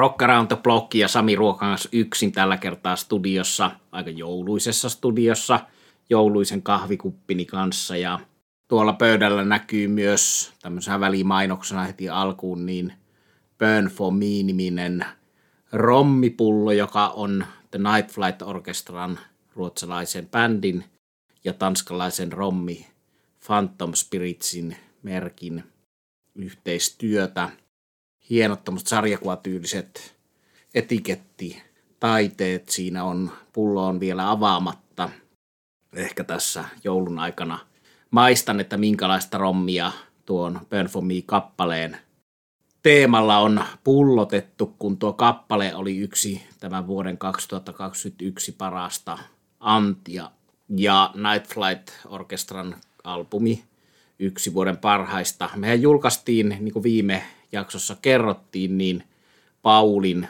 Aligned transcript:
Rock 0.00 0.22
Around 0.22 0.48
the 0.48 0.56
Block 0.56 0.94
ja 0.94 1.08
Sami 1.08 1.36
Ruokangas 1.36 1.88
yksin 1.92 2.32
tällä 2.32 2.56
kertaa 2.56 2.96
studiossa, 2.96 3.70
aika 3.92 4.10
jouluisessa 4.10 4.88
studiossa, 4.88 5.60
jouluisen 6.10 6.62
kahvikuppini 6.62 7.44
kanssa 7.44 7.96
ja 7.96 8.20
tuolla 8.68 8.92
pöydällä 8.92 9.44
näkyy 9.44 9.88
myös 9.88 10.52
tämmöisenä 10.62 11.00
välimainoksena 11.00 11.82
heti 11.82 12.08
alkuun 12.08 12.66
niin 12.66 12.92
Burn 13.58 13.86
for 13.86 14.12
Me-niminen 14.12 15.04
rommipullo, 15.72 16.72
joka 16.72 17.08
on 17.08 17.44
The 17.70 17.78
Night 17.78 18.10
Flight 18.10 18.42
Orchestran 18.42 19.18
ruotsalaisen 19.54 20.28
bändin 20.28 20.84
ja 21.44 21.52
tanskalaisen 21.52 22.32
rommi 22.32 22.86
Phantom 23.46 23.94
Spiritsin 23.94 24.76
merkin 25.02 25.64
yhteistyötä. 26.34 27.48
Hienot 28.30 28.60
sarjakuvatyyliset 28.86 30.16
etiketti 30.74 31.62
taiteet 32.00 32.68
siinä 32.68 33.04
on. 33.04 33.30
Pullo 33.52 33.86
on 33.86 34.00
vielä 34.00 34.30
avaamatta. 34.30 35.10
Ehkä 35.92 36.24
tässä 36.24 36.64
joulun 36.84 37.18
aikana 37.18 37.58
maistan, 38.10 38.60
että 38.60 38.76
minkälaista 38.76 39.38
rommia 39.38 39.92
tuon 40.26 40.60
Burn 40.70 40.86
for 40.86 41.02
Me-kappaleen 41.02 41.96
teemalla 42.82 43.38
on 43.38 43.64
pullotettu, 43.84 44.74
kun 44.78 44.98
tuo 44.98 45.12
kappale 45.12 45.74
oli 45.74 45.98
yksi 45.98 46.42
tämän 46.60 46.86
vuoden 46.86 47.18
2021 47.18 48.52
parasta 48.52 49.18
antia. 49.60 50.30
Ja 50.76 51.10
Night 51.14 51.54
Flight 51.54 51.90
Orkestran 52.06 52.76
albumi 53.04 53.64
yksi 54.18 54.54
vuoden 54.54 54.76
parhaista. 54.76 55.50
Mehän 55.56 55.82
julkaistiin, 55.82 56.48
niin 56.48 56.72
kuin 56.72 56.82
viime 56.82 57.22
jaksossa 57.52 57.96
kerrottiin, 58.02 58.78
niin 58.78 59.04
Paulin, 59.62 60.28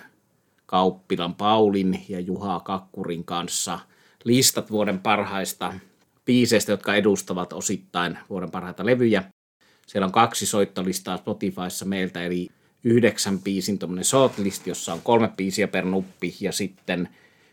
Kauppilan 0.66 1.34
Paulin 1.34 2.04
ja 2.08 2.20
Juha 2.20 2.60
Kakkurin 2.60 3.24
kanssa 3.24 3.78
listat 4.24 4.70
vuoden 4.70 4.98
parhaista 4.98 5.74
biiseistä, 6.24 6.72
jotka 6.72 6.94
edustavat 6.94 7.52
osittain 7.52 8.18
vuoden 8.30 8.50
parhaita 8.50 8.86
levyjä. 8.86 9.22
Siellä 9.86 10.06
on 10.06 10.12
kaksi 10.12 10.46
soittolistaa 10.46 11.16
Spotifyssa 11.16 11.84
meiltä, 11.84 12.24
eli 12.24 12.48
yhdeksän 12.84 13.38
biisin 13.38 13.78
shortlist, 14.02 14.66
jossa 14.66 14.92
on 14.92 15.00
kolme 15.02 15.28
biisiä 15.36 15.68
per 15.68 15.84
nuppi 15.84 16.36
ja 16.40 16.52
sitten 16.52 17.08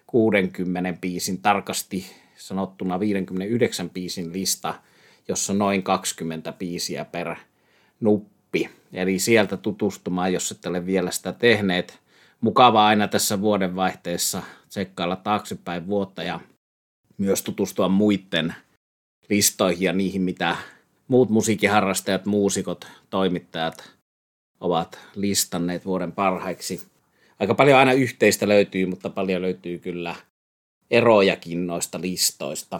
60 0.07 0.93
biisin 1.02 1.41
tarkasti 1.41 2.05
sanottuna 2.35 2.99
59 2.99 3.89
biisin 3.89 4.33
lista, 4.33 4.73
jossa 5.27 5.53
on 5.53 5.59
noin 5.59 5.83
20 5.83 6.52
biisiä 6.52 7.05
per 7.05 7.35
nuppi. 7.99 8.36
Eli 8.93 9.19
sieltä 9.19 9.57
tutustumaan, 9.57 10.33
jos 10.33 10.51
ette 10.51 10.69
ole 10.69 10.85
vielä 10.85 11.11
sitä 11.11 11.33
tehneet. 11.33 11.99
Mukava 12.41 12.87
aina 12.87 13.07
tässä 13.07 13.41
vuodenvaihteessa 13.41 14.41
tsekkailla 14.69 15.15
taaksepäin 15.15 15.87
vuotta 15.87 16.23
ja 16.23 16.39
myös 17.17 17.41
tutustua 17.41 17.89
muiden 17.89 18.55
listoihin 19.29 19.85
ja 19.85 19.93
niihin, 19.93 20.21
mitä 20.21 20.55
muut 21.07 21.29
musiikkiharrastajat, 21.29 22.25
muusikot, 22.25 22.87
toimittajat 23.09 23.91
ovat 24.59 24.99
listanneet 25.15 25.85
vuoden 25.85 26.11
parhaiksi. 26.11 26.81
Aika 27.39 27.53
paljon 27.53 27.79
aina 27.79 27.93
yhteistä 27.93 28.47
löytyy, 28.47 28.85
mutta 28.85 29.09
paljon 29.09 29.41
löytyy 29.41 29.79
kyllä 29.79 30.15
erojakin 30.91 31.67
noista 31.67 32.01
listoista. 32.01 32.79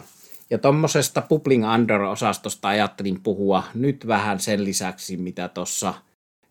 Ja 0.50 0.58
tuommoisesta 0.58 1.22
Publing 1.22 1.72
Under-osastosta 1.74 2.68
ajattelin 2.68 3.20
puhua 3.22 3.62
nyt 3.74 4.06
vähän 4.06 4.40
sen 4.40 4.64
lisäksi, 4.64 5.16
mitä 5.16 5.48
tuossa 5.48 5.94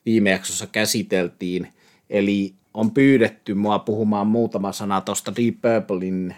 viime 0.06 0.30
jaksossa 0.30 0.68
käsiteltiin. 0.68 1.74
Eli 2.10 2.54
on 2.74 2.92
pyydetty 2.92 3.54
mua 3.54 3.80
puhumaan 3.80 4.28
muutama 4.28 4.72
sana 4.72 5.02
tuosta 5.02 5.36
Deep 5.36 5.56
Purplein 5.62 6.36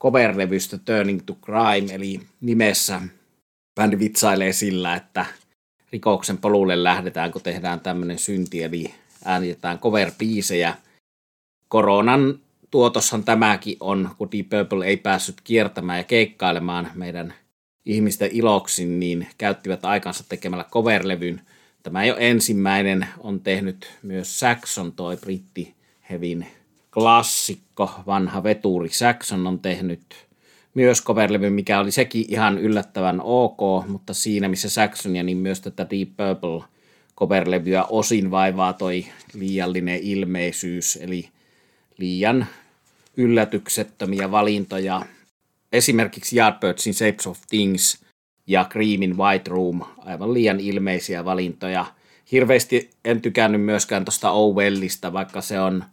coverlevystä 0.00 0.78
Turning 0.78 1.20
to 1.26 1.34
Crime, 1.34 1.94
eli 1.94 2.20
nimessä 2.40 3.00
bändi 3.74 3.98
vitsailee 3.98 4.52
sillä, 4.52 4.94
että 4.96 5.26
rikoksen 5.92 6.38
polulle 6.38 6.84
lähdetään, 6.84 7.32
kun 7.32 7.42
tehdään 7.42 7.80
tämmöinen 7.80 8.18
synti, 8.18 8.62
eli 8.62 8.94
äänitetään 9.24 9.78
cover-biisejä. 9.78 10.74
Koronan 11.68 12.38
tuotossan 12.72 13.24
tämäkin 13.24 13.76
on, 13.80 14.10
kun 14.18 14.28
Deep 14.32 14.48
Purple 14.48 14.86
ei 14.86 14.96
päässyt 14.96 15.40
kiertämään 15.44 15.98
ja 15.98 16.04
keikkailemaan 16.04 16.90
meidän 16.94 17.34
ihmisten 17.86 18.30
iloksi, 18.32 18.86
niin 18.86 19.26
käyttivät 19.38 19.84
aikansa 19.84 20.24
tekemällä 20.28 20.64
coverlevyn. 20.70 21.40
Tämä 21.82 22.02
ei 22.02 22.10
ole 22.10 22.30
ensimmäinen, 22.30 23.06
on 23.18 23.40
tehnyt 23.40 23.98
myös 24.02 24.40
Saxon, 24.40 24.92
toi 24.92 25.16
britti 25.16 25.74
hevin 26.10 26.46
klassikko, 26.94 27.90
vanha 28.06 28.42
veturi 28.42 28.88
Saxon 28.88 29.46
on 29.46 29.58
tehnyt 29.58 30.26
myös 30.74 31.04
coverlevy, 31.04 31.50
mikä 31.50 31.80
oli 31.80 31.90
sekin 31.90 32.24
ihan 32.28 32.58
yllättävän 32.58 33.20
ok, 33.20 33.88
mutta 33.88 34.14
siinä 34.14 34.48
missä 34.48 34.70
Saxonia, 34.70 35.22
niin 35.22 35.38
myös 35.38 35.60
tätä 35.60 35.86
Deep 35.90 36.08
Purple 36.08 36.68
coverlevyä 37.16 37.84
osin 37.84 38.30
vaivaa 38.30 38.72
toi 38.72 39.04
liiallinen 39.34 39.98
ilmeisyys, 40.02 40.98
eli 41.02 41.28
liian 41.98 42.46
yllätyksettömiä 43.16 44.30
valintoja. 44.30 45.02
Esimerkiksi 45.72 46.36
Yardbirdsin 46.36 46.94
Shapes 46.94 47.26
of 47.26 47.38
Things 47.48 48.04
ja 48.46 48.66
Creamin 48.70 49.16
White 49.16 49.50
Room, 49.50 49.80
aivan 49.98 50.34
liian 50.34 50.60
ilmeisiä 50.60 51.24
valintoja. 51.24 51.86
Hirveästi 52.32 52.90
en 53.04 53.22
tykännyt 53.22 53.62
myöskään 53.62 54.04
tuosta 54.04 54.30
Owellista, 54.30 55.12
vaikka 55.12 55.40
se 55.40 55.60
on 55.60 55.84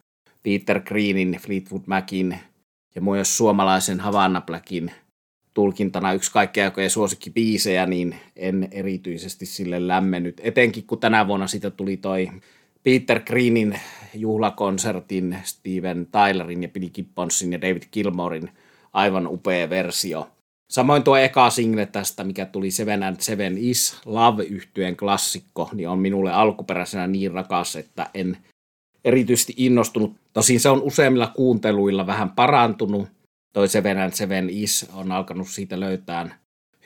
Peter 0.44 0.80
Greenin, 0.80 1.40
Fleetwood 1.42 1.84
Macin 1.86 2.40
ja 2.96 3.02
myös 3.02 3.38
suomalaisen 3.38 4.00
Havana 4.00 4.42
Blackin 4.42 4.92
tulkintana 5.54 6.14
yksi 6.14 6.32
kaikkea 6.32 6.66
aikojen 6.66 6.90
suosikkibiisejä, 6.90 7.86
niin 7.86 8.16
en 8.36 8.68
erityisesti 8.72 9.46
sille 9.46 9.88
lämmennyt. 9.88 10.42
Etenkin 10.44 10.84
kun 10.88 11.00
tänä 11.00 11.28
vuonna 11.28 11.48
siitä 11.48 11.70
tuli 11.70 11.98
toi 11.98 12.32
Peter 12.84 13.20
Greenin 13.20 13.80
juhlakonsertin, 14.14 15.38
Steven 15.44 16.08
Tylerin 16.12 16.64
ja 16.64 16.70
Billy 16.70 16.90
Gibbonsin 16.90 17.54
ja 17.54 17.62
David 17.62 17.84
Gilmorein 17.94 18.50
aivan 18.94 19.28
upea 19.28 19.70
versio. 19.70 20.30
Samoin 20.72 21.04
tuo 21.04 21.18
eka 21.18 21.50
single 21.50 21.86
tästä, 21.86 22.24
mikä 22.24 22.46
tuli 22.46 22.72
Seven 22.72 23.04
and 23.04 23.18
Seven 23.20 23.58
Is 23.58 24.02
love 24.06 24.44
yhtyeen 24.44 24.98
klassikko, 24.98 25.70
niin 25.74 25.90
on 25.90 26.00
minulle 26.00 26.32
alkuperäisenä 26.32 27.08
niin 27.08 27.32
rakas, 27.32 27.76
että 27.76 28.10
en 28.14 28.38
erityisesti 29.06 29.54
innostunut. 29.58 30.16
Tosin 30.34 30.60
se 30.60 30.70
on 30.70 30.82
useimmilla 30.82 31.28
kuunteluilla 31.28 32.08
vähän 32.08 32.30
parantunut. 32.30 33.08
Toi 33.54 33.68
Seven 33.68 33.98
and 33.98 34.12
Seven 34.14 34.50
Is 34.50 34.90
on 34.94 35.12
alkanut 35.12 35.48
siitä 35.48 35.80
löytää 35.80 36.38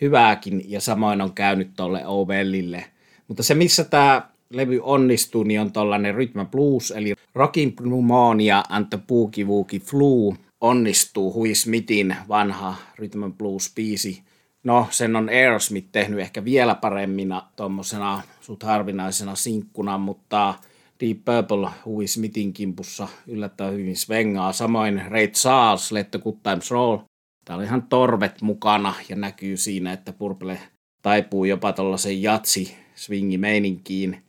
hyvääkin 0.02 0.72
ja 0.72 0.82
samoin 0.82 1.22
on 1.22 1.34
käynyt 1.34 1.70
tuolle 1.76 2.08
Ovellille. 2.08 2.86
Mutta 3.28 3.44
se, 3.44 3.56
missä 3.56 3.84
tämä 3.84 4.33
levy 4.54 4.80
onnistuu, 4.84 5.44
niin 5.44 5.62
on 5.62 5.72
tollanen 5.72 6.16
Rhythm 6.16 6.40
Blues, 6.52 6.92
eli 6.92 7.14
Rockin 7.36 7.74
Pneumonia 7.74 8.64
and 8.70 8.86
the 8.90 9.00
Boogie 9.08 9.46
Woogie 9.46 9.80
Flu 9.80 10.36
onnistuu 10.62 11.34
Hui 11.34 11.56
Smithin 11.56 12.16
vanha 12.28 12.76
Rhythm 12.98 13.24
Blues-biisi. 13.24 14.24
No, 14.64 14.88
sen 14.92 15.16
on 15.16 15.30
Aerosmith 15.30 15.88
tehnyt 15.92 16.20
ehkä 16.20 16.46
vielä 16.46 16.76
paremmina 16.76 17.48
tuommoisena 17.56 18.22
sut 18.42 18.64
harvinaisena 18.64 19.36
sinkkuna, 19.36 19.98
mutta 19.98 20.54
Deep 21.00 21.18
Purple 21.26 21.70
Hui 21.86 22.06
kimpussa 22.54 23.08
yllättävän 23.28 23.74
hyvin 23.74 23.98
svengaa. 23.98 24.54
Samoin 24.54 25.02
Ray 25.08 25.28
Charles, 25.28 25.92
Let 25.92 26.12
the 26.12 26.20
Good 26.20 26.38
Times 26.44 26.72
Roll. 26.72 26.98
Täällä 27.46 27.62
on 27.62 27.66
ihan 27.66 27.84
torvet 27.84 28.42
mukana 28.42 28.94
ja 29.10 29.16
näkyy 29.16 29.58
siinä, 29.58 29.94
että 29.94 30.14
Purple 30.14 30.60
taipuu 31.02 31.46
jopa 31.46 31.74
tuollaisen 31.74 32.22
jatsi 32.22 32.78
swingi 32.96 33.38
meininkiin. 33.38 34.24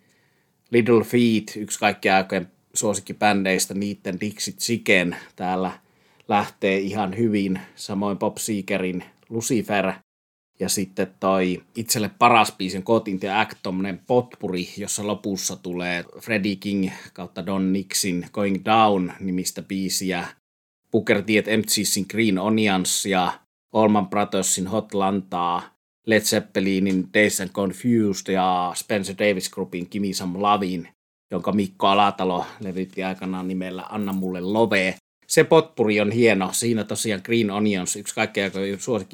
Little 0.71 1.05
Feet, 1.05 1.53
yksi 1.57 1.79
kaikkien 1.79 2.15
aikojen 2.15 2.51
suosikkibändeistä, 2.75 3.75
niiden 3.75 4.21
Dixit 4.21 4.59
Chicken 4.59 5.17
täällä 5.37 5.73
lähtee 6.29 6.79
ihan 6.79 7.17
hyvin. 7.17 7.61
Samoin 7.75 8.19
Bob 8.19 8.37
Seekerin 8.39 9.05
Lucifer 9.29 9.93
ja 10.61 10.69
sitten 10.69 11.15
toi 11.21 11.63
itselle 11.77 12.11
paras 12.19 12.53
biisin 12.53 12.85
Caught 12.85 13.09
in 13.09 13.21
the 13.21 13.31
Act, 13.31 13.59
potpuri, 14.07 14.69
jossa 14.77 15.07
lopussa 15.07 15.57
tulee 15.57 16.05
Freddie 16.21 16.57
King 16.57 16.91
kautta 17.13 17.47
Don 17.47 17.73
Nixin 17.73 18.27
Going 18.33 18.65
Down 18.65 19.13
nimistä 19.21 19.63
biisiä. 19.63 20.27
Booker 20.93 21.23
T. 21.23 21.27
MCSin 21.57 22.07
Green 22.11 22.39
Onions 22.39 23.07
ja 23.07 23.41
Allman 23.73 24.09
Brothersin 24.09 24.67
Hot 24.67 24.95
Lantaa 24.95 25.74
Led 26.07 26.21
Zeppelinin 26.21 27.09
Days 27.15 27.41
and 27.41 27.51
Confused 27.51 28.33
ja 28.33 28.73
Spencer 28.75 29.15
Davis 29.19 29.51
Groupin 29.51 29.89
Kimi 29.89 30.15
Some 30.15 30.39
Lavin, 30.39 30.89
jonka 31.31 31.53
Mikko 31.53 31.87
Alatalo 31.87 32.47
levytti 32.61 33.05
aikanaan 33.05 33.49
nimellä 33.49 33.83
Anna 33.83 34.13
mulle 34.13 34.41
love. 34.41 34.95
Se 35.27 35.45
potpuri 35.45 36.01
on 36.01 36.11
hieno. 36.11 36.53
Siinä 36.53 36.85
tosiaan 36.85 37.21
Green 37.25 37.51
Onions, 37.51 37.97
yksi 37.97 38.15
kaikkein 38.15 38.53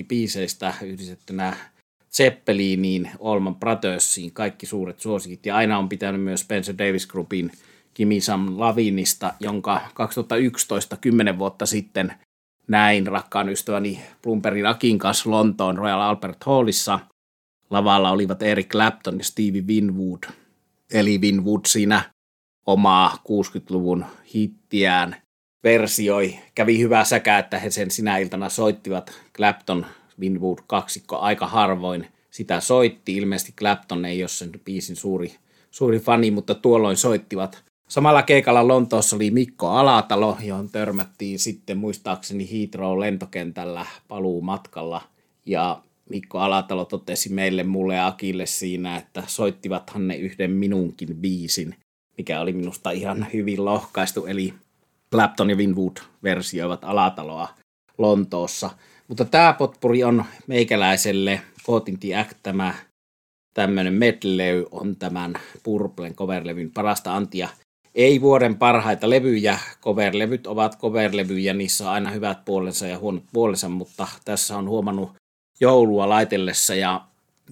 biiseistä 0.09 0.75
yhdistettynä 0.83 1.57
Zeppeliniin, 2.13 3.11
Allman 3.21 3.55
Brothersiin, 3.55 4.33
kaikki 4.33 4.67
suuret 4.67 5.01
suosikit. 5.01 5.47
Ja 5.47 5.57
aina 5.57 5.79
on 5.79 5.89
pitänyt 5.89 6.21
myös 6.21 6.41
Spencer 6.41 6.75
Davis 6.79 7.07
Groupin 7.07 7.51
Kimisam 7.95 8.59
Lavinista, 8.59 9.35
jonka 9.41 9.81
2011, 9.95 10.97
10 10.97 11.39
vuotta 11.39 11.67
sitten 11.67 12.13
näin 12.71 13.07
rakkaan 13.07 13.49
ystäväni 13.49 14.01
Plumperin 14.23 14.67
Akin 14.67 14.99
kanssa 14.99 15.31
Lontoon 15.31 15.79
Royal 15.79 16.01
Albert 16.01 16.45
Hallissa. 16.45 16.99
Lavalla 17.71 18.11
olivat 18.11 18.43
Eric 18.43 18.69
Clapton 18.69 19.19
ja 19.19 19.25
Stevie 19.25 19.63
Winwood. 19.63 20.23
Eli 20.93 21.19
Winwood 21.19 21.61
siinä 21.67 22.03
omaa 22.67 23.17
60-luvun 23.29 24.05
hittiään 24.35 25.17
versioi. 25.65 26.39
Kävi 26.55 26.79
hyvä 26.79 27.05
säkä, 27.05 27.39
että 27.39 27.59
he 27.59 27.71
sen 27.71 27.91
sinä 27.91 28.19
iltana 28.19 28.49
soittivat 28.49 29.13
Clapton 29.37 29.87
Winwood 30.21 30.59
kaksikko 30.67 31.19
aika 31.19 31.47
harvoin 31.47 32.07
sitä 32.31 32.61
soitti. 32.61 33.17
Ilmeisesti 33.17 33.53
Clapton 33.53 34.05
ei 34.05 34.23
ole 34.23 34.29
sen 34.29 34.51
biisin 34.65 34.97
suuri, 34.97 35.35
suuri 35.71 35.99
fani, 35.99 36.31
mutta 36.31 36.55
tuolloin 36.55 36.97
soittivat. 36.97 37.65
Samalla 37.91 38.23
keikalla 38.23 38.69
Lontoossa 38.69 39.17
oli 39.17 39.31
Mikko 39.31 39.69
Alatalo, 39.69 40.37
johon 40.43 40.71
törmättiin 40.71 41.39
sitten 41.39 41.79
muistaakseni 41.79 42.49
Heathrow 42.53 43.01
lentokentällä 43.01 43.87
paluu 44.09 44.43
matkalla. 44.43 45.03
Ja 45.47 45.83
Mikko 46.11 46.39
Alatalo 46.39 46.85
totesi 46.85 47.29
meille, 47.29 47.63
mulle 47.63 47.95
ja 47.95 48.07
Akille 48.07 48.47
siinä, 48.47 48.97
että 48.97 49.23
soittivathan 49.27 50.09
ne 50.09 50.17
yhden 50.17 50.51
minunkin 50.51 51.17
biisin, 51.17 51.75
mikä 52.19 52.41
oli 52.41 52.53
minusta 52.53 52.91
ihan 52.91 53.27
hyvin 53.33 53.65
lohkaistu. 53.65 54.27
Eli 54.27 54.55
Clapton 55.13 55.51
ja 55.51 55.57
Winwood 55.57 55.97
versioivat 56.23 56.85
Alataloa 56.85 57.49
Lontoossa. 57.99 58.71
Mutta 59.09 59.25
tämä 59.25 59.53
potpuri 59.53 60.05
on 60.05 60.25
meikäläiselle 60.47 61.41
the 62.01 62.17
Act 62.17 62.37
tämä 62.43 62.75
tämmöinen 63.55 63.95
medley 63.95 64.67
on 64.71 64.97
tämän 64.97 65.35
Purplen 65.63 66.15
coverlevyn 66.15 66.71
parasta 66.71 67.15
antia. 67.15 67.49
Ei 67.95 68.21
vuoden 68.21 68.57
parhaita 68.57 69.11
levyjä, 69.11 69.59
coverlevyt 69.83 70.47
ovat 70.47 70.79
coverlevyjä, 70.79 71.55
niissä 71.55 71.85
on 71.85 71.91
aina 71.91 72.11
hyvät 72.11 72.45
puolensa 72.45 72.87
ja 72.87 72.99
huonot 72.99 73.25
puolensa, 73.33 73.69
mutta 73.69 74.09
tässä 74.25 74.57
on 74.57 74.69
huomannut 74.69 75.13
joulua 75.61 76.09
laitellessa 76.09 76.75
ja 76.75 77.01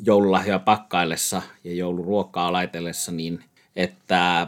joululahjoja 0.05 0.59
pakkaillessa 0.59 1.43
ja 1.65 1.75
jouluruokkaa 1.75 2.53
laitellessa, 2.53 3.13
niin 3.13 3.45
että 3.77 4.47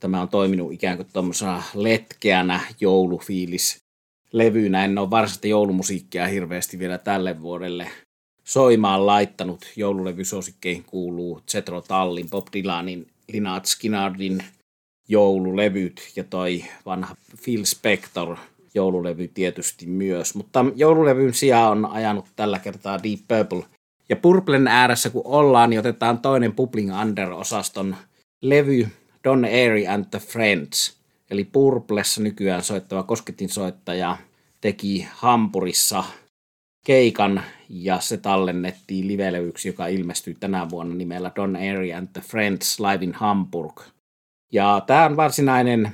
tämä 0.00 0.22
on 0.22 0.28
toiminut 0.28 0.72
ikään 0.72 0.96
kuin 0.96 1.08
tuommoisena 1.12 1.62
letkeänä 1.74 2.60
joulufiilis 2.80 3.76
levynä. 4.32 4.84
En 4.84 4.98
ole 4.98 5.10
varsinaista 5.10 5.46
joulumusiikkia 5.46 6.26
hirveästi 6.26 6.78
vielä 6.78 6.98
tälle 6.98 7.42
vuodelle 7.42 7.90
soimaan 8.44 9.06
laittanut. 9.06 9.66
Joululevysuosikkeihin 9.76 10.84
kuuluu 10.84 11.40
Zetro 11.48 11.80
Tallin, 11.80 12.30
Bob 12.30 12.46
Dylanin, 12.52 13.06
Lynyrd 13.32 13.64
Skynyrdin 13.64 14.44
joululevyt 15.10 16.12
ja 16.16 16.24
toi 16.24 16.64
vanha 16.86 17.16
Phil 17.44 17.64
Spector 17.64 18.36
joululevy 18.74 19.28
tietysti 19.28 19.86
myös. 19.86 20.34
Mutta 20.34 20.64
joululevyn 20.74 21.34
sijaan 21.34 21.84
on 21.84 21.90
ajanut 21.90 22.26
tällä 22.36 22.58
kertaa 22.58 23.02
Deep 23.02 23.20
Purple. 23.28 23.64
Ja 24.08 24.16
Purplen 24.16 24.68
ääressä 24.68 25.10
kun 25.10 25.22
ollaan, 25.24 25.70
niin 25.70 25.80
otetaan 25.80 26.18
toinen 26.18 26.52
Pupling 26.52 27.00
Under-osaston 27.02 27.96
levy 28.42 28.88
Don 29.24 29.44
Airy 29.44 29.86
and 29.86 30.04
the 30.10 30.18
Friends. 30.18 30.96
Eli 31.30 31.44
Purplessa 31.44 32.22
nykyään 32.22 32.62
soittava 32.62 33.02
kosketin 33.02 33.48
soittaja 33.48 34.16
teki 34.60 35.08
Hampurissa 35.12 36.04
keikan 36.84 37.42
ja 37.68 38.00
se 38.00 38.16
tallennettiin 38.16 39.08
livelevyksi, 39.08 39.68
joka 39.68 39.86
ilmestyi 39.86 40.36
tänä 40.40 40.70
vuonna 40.70 40.94
nimellä 40.94 41.32
Don 41.36 41.56
Airy 41.56 41.92
and 41.92 42.08
the 42.12 42.20
Friends 42.20 42.80
Live 42.80 43.04
in 43.04 43.14
Hamburg. 43.14 43.80
Ja 44.52 44.82
tämä 44.86 45.04
on 45.04 45.16
varsinainen 45.16 45.90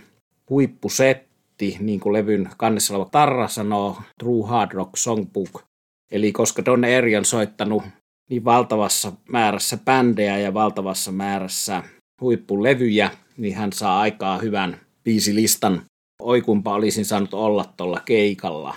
huippusetti, 0.50 1.76
niin 1.80 2.00
kuin 2.00 2.12
levyn 2.12 2.50
kannessa 2.56 2.94
oleva 2.94 3.10
Tarra 3.10 3.48
sanoo, 3.48 3.96
True 4.18 4.48
Hard 4.48 4.72
Rock 4.72 4.96
Songbook. 4.96 5.62
Eli 6.10 6.32
koska 6.32 6.64
Don 6.64 6.84
Airy 6.84 7.16
on 7.16 7.24
soittanut 7.24 7.82
niin 8.30 8.44
valtavassa 8.44 9.12
määrässä 9.28 9.76
bändejä 9.76 10.38
ja 10.38 10.54
valtavassa 10.54 11.12
määrässä 11.12 11.82
huippulevyjä, 12.20 13.10
niin 13.36 13.54
hän 13.56 13.72
saa 13.72 14.00
aikaa 14.00 14.38
hyvän 14.38 14.80
biisilistan. 15.04 15.82
Oi 16.22 16.42
kumpa 16.42 16.74
olisin 16.74 17.04
saanut 17.04 17.34
olla 17.34 17.64
tuolla 17.76 18.00
keikalla. 18.04 18.74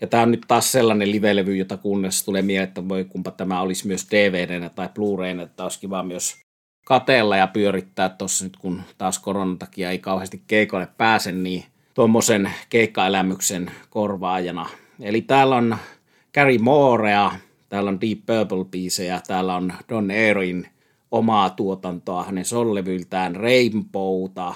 Ja 0.00 0.06
tämä 0.06 0.22
on 0.22 0.30
nyt 0.30 0.44
taas 0.48 0.72
sellainen 0.72 1.10
livelevy, 1.10 1.56
jota 1.56 1.76
kuunnessa 1.76 2.24
tulee 2.24 2.42
mieleen, 2.42 2.68
että 2.68 2.88
voi 2.88 3.04
kumpa 3.04 3.30
tämä 3.30 3.60
olisi 3.60 3.86
myös 3.86 4.06
dvd 4.10 4.70
tai 4.74 4.88
Blu-rayna, 4.88 5.42
että 5.42 5.62
olisi 5.62 5.80
kiva 5.80 6.02
myös 6.02 6.36
kateella 6.88 7.36
ja 7.36 7.46
pyörittää 7.46 8.08
tuossa 8.08 8.44
nyt, 8.44 8.56
kun 8.56 8.82
taas 8.98 9.18
koronan 9.18 9.58
takia 9.58 9.90
ei 9.90 9.98
kauheasti 9.98 10.42
keikolle 10.46 10.88
pääse, 10.96 11.32
niin 11.32 11.64
tuommoisen 11.94 12.50
keikkaelämyksen 12.68 13.70
korvaajana. 13.90 14.66
Eli 15.00 15.20
täällä 15.20 15.56
on 15.56 15.76
Gary 16.34 16.58
Moorea, 16.58 17.32
täällä 17.68 17.88
on 17.88 18.00
Deep 18.00 18.18
Purple-biisejä, 18.18 19.20
täällä 19.26 19.56
on 19.56 19.72
Don 19.88 20.10
Airin 20.10 20.68
omaa 21.10 21.50
tuotantoa, 21.50 22.24
hänen 22.24 22.44
sollevyiltään 22.44 23.36
Rainbowta, 23.36 24.54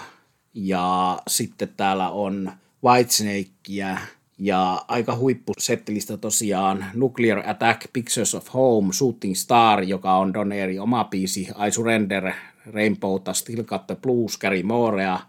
ja 0.54 1.18
sitten 1.28 1.68
täällä 1.76 2.10
on 2.10 2.52
Whitesnakea, 2.84 3.98
ja 4.42 4.84
aika 4.88 5.16
huippusettilistä 5.16 6.16
tosiaan 6.16 6.84
Nuclear 6.94 7.50
Attack, 7.50 7.92
Pictures 7.92 8.34
of 8.34 8.54
Home, 8.54 8.92
Shooting 8.92 9.34
Star, 9.34 9.82
joka 9.82 10.16
on 10.16 10.34
Don 10.34 10.52
Airy 10.52 10.78
oma 10.78 11.04
biisi, 11.04 11.48
I 11.66 11.70
Surrender, 11.70 12.32
Rainbowta, 12.72 13.32
Still 13.32 13.62
Got 13.62 13.86
the 13.86 13.96
Blues, 14.02 14.38
Gary 14.38 14.62
Moorea, 14.62 15.20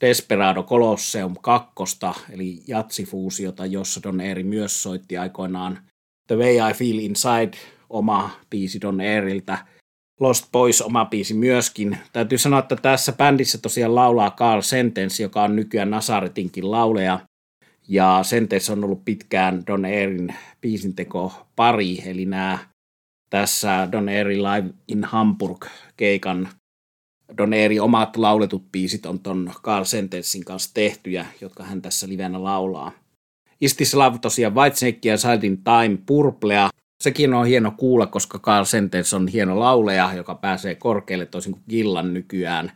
Desperado 0.00 0.62
Colosseum 0.62 1.34
2, 1.42 1.72
eli 2.32 2.58
jatsifuusiota, 2.68 3.66
jossa 3.66 4.00
Don 4.02 4.20
Airy 4.20 4.42
myös 4.42 4.82
soitti 4.82 5.18
aikoinaan 5.18 5.78
The 6.26 6.36
Way 6.36 6.70
I 6.70 6.74
Feel 6.74 6.98
Inside, 6.98 7.50
oma 7.90 8.30
biisi 8.50 8.80
Don 8.80 9.00
Airiltä, 9.00 9.58
Lost 10.20 10.46
Boys 10.52 10.82
oma 10.82 11.04
biisi 11.04 11.34
myöskin. 11.34 11.98
Täytyy 12.12 12.38
sanoa, 12.38 12.58
että 12.58 12.76
tässä 12.76 13.12
bändissä 13.12 13.58
tosiaan 13.58 13.94
laulaa 13.94 14.30
Carl 14.30 14.62
Sentence, 14.62 15.22
joka 15.22 15.42
on 15.42 15.56
nykyään 15.56 15.90
Nasaretinkin 15.90 16.70
lauleja. 16.70 17.20
Ja 17.92 18.20
Sentence 18.22 18.72
on 18.72 18.84
ollut 18.84 19.04
pitkään 19.04 19.62
Don 19.66 19.84
Airin 19.84 20.34
biisinteko 20.60 21.32
pari, 21.56 22.02
eli 22.06 22.24
nämä 22.26 22.58
tässä 23.30 23.88
Don 23.92 24.08
Airy 24.08 24.36
Live 24.36 24.70
in 24.88 25.04
Hamburg 25.04 25.66
keikan 25.96 26.48
Don 27.38 27.52
Airy 27.52 27.78
omat 27.78 28.16
lauletut 28.16 28.72
biisit 28.72 29.06
on 29.06 29.20
ton 29.20 29.52
Carl 29.62 29.84
Sentencein 29.84 30.44
kanssa 30.44 30.74
tehtyjä, 30.74 31.26
jotka 31.40 31.64
hän 31.64 31.82
tässä 31.82 32.08
livenä 32.08 32.44
laulaa. 32.44 32.92
Istis 33.60 33.94
Love 33.94 34.18
tosiaan 34.18 34.54
Whitesnake 34.54 35.08
ja 35.08 35.16
Silent 35.16 35.60
Time 35.64 35.98
Purplea 36.06 36.70
sekin 37.02 37.34
on 37.34 37.46
hieno 37.46 37.72
kuulla, 37.76 38.06
koska 38.06 38.38
Carl 38.38 38.64
Sentence 38.64 39.16
on 39.16 39.28
hieno 39.28 39.60
lauleja, 39.60 40.14
joka 40.16 40.34
pääsee 40.34 40.74
korkealle 40.74 41.26
toisin 41.26 41.52
kuin 41.52 41.64
Gillan 41.68 42.14
nykyään. 42.14 42.72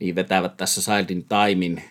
Niin 0.00 0.14
vetävät 0.14 0.56
tässä 0.56 0.82
Silent 0.82 1.26
Timein 1.28 1.82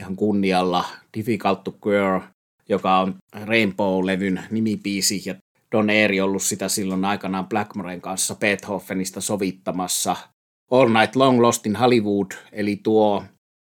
ihan 0.00 0.16
kunnialla 0.16 0.84
Difficult 1.16 1.64
to 1.64 1.72
Girl, 1.82 2.20
joka 2.68 2.98
on 2.98 3.14
Rainbow-levyn 3.44 4.42
nimipiisi 4.50 5.22
ja 5.24 5.34
Don 5.72 5.90
Airy 5.90 6.20
ollut 6.20 6.42
sitä 6.42 6.68
silloin 6.68 7.04
aikanaan 7.04 7.48
Blackmoren 7.48 8.00
kanssa 8.00 8.34
Beethovenista 8.34 9.20
sovittamassa. 9.20 10.16
All 10.70 10.88
Night 10.88 11.16
Long 11.16 11.40
Lost 11.40 11.66
in 11.66 11.76
Hollywood, 11.76 12.32
eli 12.52 12.80
tuo 12.82 13.24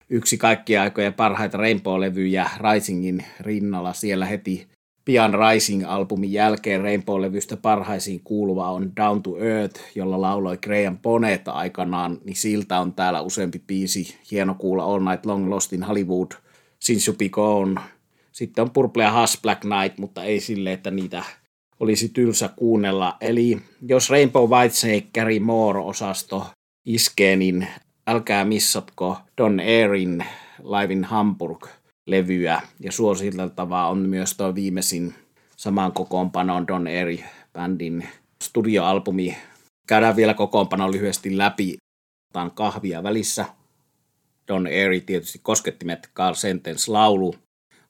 yksi 0.10 0.38
kaikkia 0.38 0.82
aikojen 0.82 1.13
parhaita 1.13 1.58
Rainbow-levyjä 1.58 2.50
Risingin 2.58 3.25
rinnalla 3.39 3.94
siellä 3.94 4.25
heti 4.25 4.68
pian 5.05 5.33
Rising-albumin 5.33 6.33
jälkeen 6.33 6.81
Rainbow-levystä 6.81 7.57
parhaisiin 7.57 8.22
kuuluva 8.24 8.72
on 8.72 8.91
Down 8.95 9.24
to 9.24 9.38
Earth, 9.38 9.81
jolla 9.95 10.22
lauloi 10.22 10.57
Graham 10.57 10.98
Bonnet 10.98 11.48
aikanaan, 11.48 12.17
niin 12.24 12.36
siltä 12.36 12.79
on 12.79 12.93
täällä 12.93 13.22
useampi 13.22 13.60
biisi. 13.67 14.17
Hieno 14.31 14.55
kuulla 14.57 14.83
All 14.83 15.00
Night 15.00 15.25
Long 15.25 15.50
Lost 15.50 15.74
in 15.74 15.83
Hollywood, 15.83 16.31
Be 17.17 17.29
Gone. 17.29 17.81
Sitten 18.31 18.62
on 18.62 18.72
Purple 18.72 19.03
ja 19.03 19.22
Hush 19.22 19.41
Black 19.41 19.63
Night, 19.63 19.98
mutta 19.98 20.24
ei 20.24 20.39
sille, 20.39 20.74
että 20.74 20.91
niitä 20.91 21.24
olisi 21.79 22.10
tylsä 22.10 22.50
kuunnella. 22.55 23.17
Eli 23.22 23.62
jos 23.88 24.10
Rainbow 24.10 24.50
Whitesnake 24.50 25.39
Moore-osasto 25.39 26.45
iskee, 26.86 27.36
niin 27.36 27.67
älkää 28.07 28.45
missatko 28.45 29.17
Don 29.38 29.60
Airin 29.60 30.25
Live 30.63 30.93
in 30.93 31.03
Hamburg– 31.03 31.67
levyä 32.05 32.62
ja 32.79 32.91
suositeltavaa 32.91 33.89
on 33.89 33.98
myös 33.98 34.38
tuo 34.38 34.55
viimeisin 34.55 35.15
samaan 35.57 35.91
kokoonpanoon 35.91 36.67
Don 36.67 36.88
Airy 36.88 37.17
bändin 37.53 38.07
studioalbumi. 38.43 39.38
Käydään 39.88 40.15
vielä 40.15 40.33
kokoonpano 40.33 40.91
lyhyesti 40.91 41.38
läpi. 41.38 41.77
Otan 42.31 42.51
kahvia 42.51 43.03
välissä. 43.03 43.45
Don 44.48 44.67
Airy 44.67 45.01
tietysti 45.01 45.39
koskettimet, 45.43 46.10
Carl 46.15 46.36
Sentence 46.36 46.91
laulu, 46.91 47.36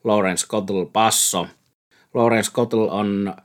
Lawrence 0.03 0.48
Cottle 0.48 0.86
basso. 0.86 1.48
Lawrence 2.13 2.51
Cottle 2.51 2.91
on 2.91 3.36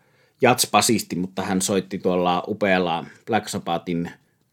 jatspasisti, 0.40 1.16
mutta 1.16 1.42
hän 1.42 1.62
soitti 1.62 1.98
tuolla 1.98 2.44
upealla 2.48 3.04
Black 3.26 3.48
Sabbathin 3.48 4.10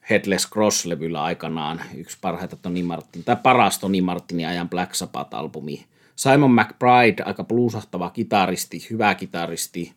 Headless 0.09 0.49
Cross-levyllä 0.49 1.23
aikanaan 1.23 1.81
yksi 1.95 2.17
parhaita 2.21 2.55
Tony 2.55 2.83
Martin, 2.83 3.23
tai 3.23 3.35
paras 3.43 3.79
Tony 3.79 4.01
Martinin 4.01 4.47
ajan 4.47 4.69
Black 4.69 4.93
Sabbath-albumi. 4.93 5.85
Simon 6.15 6.51
McBride, 6.51 7.23
aika 7.23 7.43
bluesahtava 7.43 8.09
kitaristi, 8.09 8.87
hyvä 8.89 9.15
kitaristi, 9.15 9.93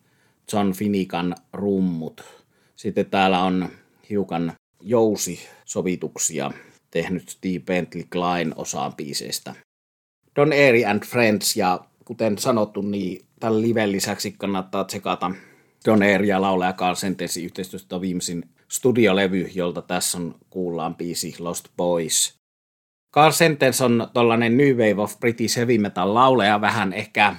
John 0.53 0.71
Finnegan 0.71 1.35
rummut. 1.53 2.23
Sitten 2.75 3.05
täällä 3.05 3.43
on 3.43 3.69
hiukan 4.09 4.53
jousi-sovituksia 4.81 6.51
tehnyt 6.91 7.29
Steve 7.29 7.59
Bentley 7.59 8.03
Klein 8.03 8.53
osaan 8.55 8.95
biiseistä. 8.95 9.55
Don 10.35 10.51
Airy 10.51 10.85
and 10.85 11.03
Friends 11.05 11.55
ja 11.55 11.79
kuten 12.05 12.37
sanottu, 12.37 12.81
niin 12.81 13.25
tällä 13.39 13.61
liven 13.61 13.91
lisäksi 13.91 14.31
kannattaa 14.31 14.83
tsekata 14.83 15.31
Don 15.85 16.01
Airy 16.01 16.25
ja 16.25 16.41
laulaja 16.41 16.73
Carl 16.73 16.95
Sentensin 16.95 17.45
yhteistyöstä 17.45 18.01
viimeisin 18.01 18.49
studiolevy, 18.67 19.49
jolta 19.53 19.81
tässä 19.81 20.17
on 20.17 20.35
kuullaan 20.49 20.95
biisi 20.95 21.35
Lost 21.39 21.65
Boys. 21.77 22.38
Carl 23.13 23.31
Sentence 23.31 23.83
on 23.83 24.07
tollainen 24.13 24.57
New 24.57 24.75
Wave 24.75 25.01
of 25.01 25.19
British 25.19 25.57
Heavy 25.57 25.77
Metal 25.77 26.13
laulaja, 26.13 26.61
vähän 26.61 26.93
ehkä 26.93 27.35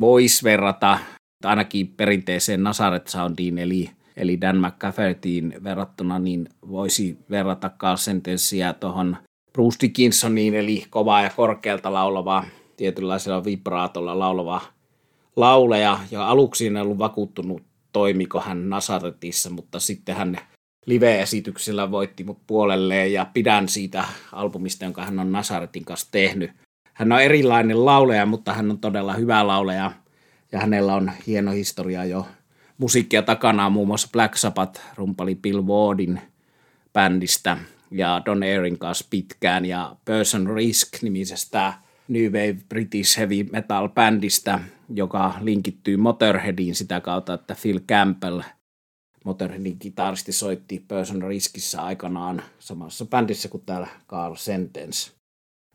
voisi 0.00 0.44
verrata 0.44 0.98
ainakin 1.44 1.88
perinteiseen 1.88 2.62
Nazareth 2.62 3.08
Soundiin, 3.10 3.58
eli, 3.58 3.90
eli 4.16 4.40
Dan 4.40 4.58
McCaffertyin 4.58 5.54
verrattuna, 5.64 6.18
niin 6.18 6.48
voisi 6.68 7.18
verrata 7.30 7.70
Carl 7.78 7.96
Sentencea 7.96 8.72
tuohon 8.72 9.16
Bruce 9.52 9.78
Dickinsoniin, 9.80 10.54
eli 10.54 10.84
kovaa 10.90 11.22
ja 11.22 11.30
korkealta 11.30 11.92
laulavaa, 11.92 12.44
tietynlaisella 12.76 13.44
vibraatolla 13.44 14.18
laulavaa 14.18 14.60
lauleja, 15.36 15.98
ja 16.10 16.28
aluksi 16.28 16.66
en 16.66 16.76
ollut 16.76 16.98
vakuuttunut, 16.98 17.62
toimiko 17.92 18.40
hän 18.40 18.68
Nazaretissa, 18.68 19.50
mutta 19.50 19.80
sitten 19.80 20.16
hän 20.16 20.38
live-esityksillä 20.88 21.90
voitti 21.90 22.24
mut 22.24 22.38
puolelleen 22.46 23.12
ja 23.12 23.26
pidän 23.34 23.68
siitä 23.68 24.04
albumista, 24.32 24.84
jonka 24.84 25.04
hän 25.04 25.18
on 25.18 25.32
Nazaretin 25.32 25.84
kanssa 25.84 26.08
tehnyt. 26.10 26.50
Hän 26.94 27.12
on 27.12 27.22
erilainen 27.22 27.84
lauleja, 27.84 28.26
mutta 28.26 28.52
hän 28.54 28.70
on 28.70 28.78
todella 28.78 29.14
hyvä 29.14 29.46
lauleja 29.46 29.92
ja 30.52 30.60
hänellä 30.60 30.94
on 30.94 31.10
hieno 31.26 31.52
historia 31.52 32.04
jo 32.04 32.26
musiikkia 32.78 33.22
takana, 33.22 33.70
muun 33.70 33.86
muassa 33.86 34.08
Black 34.12 34.36
Sabbath 34.36 34.80
rumpali 34.94 35.34
Bill 35.34 35.62
Wardin 35.62 36.20
bändistä 36.92 37.58
ja 37.90 38.22
Don 38.24 38.42
Airin 38.42 38.78
kanssa 38.78 39.06
pitkään 39.10 39.64
ja 39.64 39.96
Person 40.04 40.46
Risk-nimisestä 40.46 41.72
New 42.08 42.24
Wave 42.24 42.56
British 42.68 43.18
Heavy 43.18 43.44
Metal 43.52 43.88
bändistä, 43.88 44.60
joka 44.94 45.34
linkittyy 45.40 45.96
Motorheadiin 45.96 46.74
sitä 46.74 47.00
kautta, 47.00 47.34
että 47.34 47.56
Phil 47.62 47.80
Campbell– 47.80 48.40
Motorheadin 49.24 49.78
kitaristi 49.78 50.32
soitti 50.32 50.84
Person 50.88 51.22
Riskissä 51.22 51.82
aikanaan 51.82 52.42
samassa 52.58 53.06
bändissä 53.06 53.48
kuin 53.48 53.62
täällä 53.66 53.88
Carl 54.08 54.34
Sentence. 54.34 55.12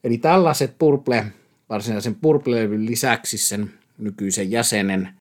Eli 0.03 0.17
tällaiset 0.17 0.75
Purple, 0.79 1.25
varsinaisen 1.69 2.15
Purple-levyn 2.15 2.85
lisäksi 2.85 3.37
sen 3.37 3.73
nykyisen 3.97 4.51
jäsenen 4.51 5.13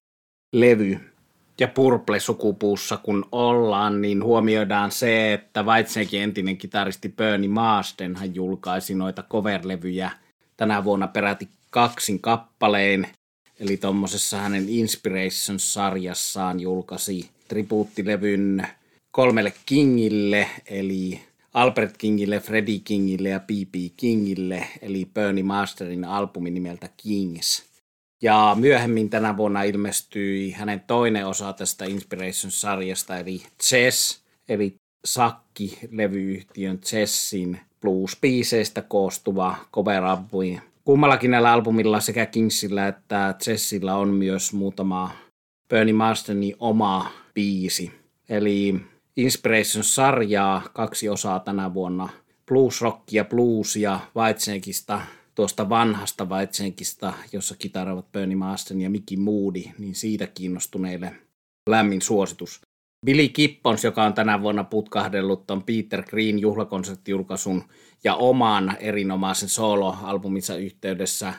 levy 0.53 1.01
ja 1.61 1.69
Purple-sukupuussa 1.69 2.97
kun 2.97 3.25
ollaan, 3.33 4.03
niin 4.03 4.25
huomioidaan 4.25 4.91
se, 4.91 5.33
että 5.33 5.63
Whitesnakein 5.63 6.23
entinen 6.23 6.57
kitaristi 6.57 7.09
Bernie 7.09 7.49
Marsden 7.49 8.17
hän 8.17 8.35
julkaisi 8.35 8.95
noita 8.95 9.23
coverlevyjä 9.31 10.11
tänä 10.57 10.85
vuonna 10.85 11.09
peräti 11.09 11.49
kaksin 11.71 12.21
kappaleen. 12.21 13.09
Eli 13.61 13.77
tuommoisessa 13.77 14.37
hänen 14.37 14.67
Inspirations-sarjassaan 14.69 16.61
julkaisi 16.61 17.31
tribuuttilevyn 17.53 18.67
kolmelle 19.11 19.53
Kingille, 19.67 20.49
eli 20.67 21.21
Albert 21.55 21.97
Kingille, 21.97 22.41
Freddie 22.41 22.79
Kingille 22.79 23.29
ja 23.29 23.41
B.B. 23.41 23.75
Kingille, 23.97 24.67
eli 24.83 25.09
Bernie 25.15 25.45
Masterin 25.45 26.05
albumi 26.05 26.51
nimeltä 26.51 26.89
Kings. 26.97 27.65
Ja 28.23 28.57
myöhemmin 28.61 29.11
tänä 29.11 29.37
vuonna 29.37 29.63
ilmestyi 29.63 30.51
hänen 30.51 30.81
toinen 30.81 31.27
osa 31.27 31.53
tästä 31.53 31.85
Inspirations-sarjasta, 31.85 33.19
eli 33.19 33.43
Chess, 33.63 34.23
eli 34.49 34.75
Sakki-levyyhtiön 35.07 36.79
Chessin 36.79 37.61
blues-biiseistä 37.81 38.83
koostuva 38.89 39.57
cover-albumi. 39.75 40.61
Kummallakin 40.85 41.31
näillä 41.31 41.53
albumilla 41.53 42.01
sekä 42.01 42.27
Kingsillä 42.27 42.89
että 42.89 43.35
Chessillä 43.43 43.97
on 43.97 44.09
myös 44.09 44.53
muutama 44.53 45.11
Bernie 45.69 45.95
Marsdenin 45.95 46.57
oma 46.59 47.22
biisi. 47.35 47.93
Eli 48.29 48.81
Inspiration-sarjaa, 49.17 50.63
kaksi 50.73 51.09
osaa 51.09 51.41
tänä 51.41 51.75
vuonna. 51.75 52.09
Blues-rockia, 52.47 53.25
bluesia 53.25 54.01
Whitesnakeista, 54.17 55.01
tuosta 55.35 55.69
vanhasta 55.69 56.25
Whitesnakeista, 56.25 57.13
jossa 57.33 57.57
kitaravat 57.59 58.13
Bernie 58.13 58.37
Marsden 58.37 58.81
ja 58.81 58.91
Mickey 58.91 59.17
Moody, 59.17 59.63
niin 59.79 59.95
siitä 59.95 60.27
kiinnostuneille 60.27 61.13
lämmin 61.69 62.03
suositus. 62.03 62.61
Billy 63.07 63.29
Kippons, 63.29 63.85
joka 63.85 64.05
on 64.05 64.15
tänä 64.15 64.43
vuonna 64.43 64.65
putkahdellut 64.65 65.51
on 65.51 65.63
Peter 65.63 66.03
Green 66.03 66.39
juhlakonserttijulkaisun 66.39 67.65
ja 68.05 68.15
oman 68.15 68.77
erinomaisen 68.81 69.49
solo-albuminsa 69.49 70.57
yhteydessä 70.57 71.35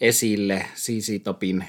esille 0.00 0.66
CC 0.74 1.22
Topin 1.22 1.64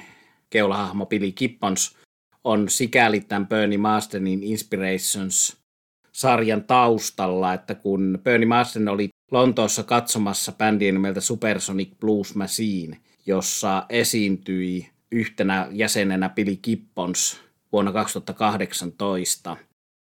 keulahahmo 0.49 1.05
Billy 1.05 1.31
Kippons 1.31 1.97
on 2.47 2.69
sikäli 2.69 3.21
tämän 3.21 3.47
Bernie 3.47 3.77
Marsdenin 3.77 4.43
Inspirations 4.43 5.57
sarjan 6.11 6.63
taustalla, 6.63 7.53
että 7.53 7.75
kun 7.75 8.19
Bernie 8.23 8.47
Marsden 8.47 8.87
oli 8.87 9.09
Lontoossa 9.31 9.83
katsomassa 9.83 10.51
bändiä 10.51 10.91
nimeltä 10.91 11.21
Supersonic 11.21 11.89
Blues 11.99 12.35
Machine, 12.35 12.97
jossa 13.25 13.85
esiintyi 13.89 14.89
yhtenä 15.11 15.67
jäsenenä 15.71 16.29
Billy 16.29 16.55
Gibbons 16.55 17.41
vuonna 17.71 17.91
2018, 17.91 19.57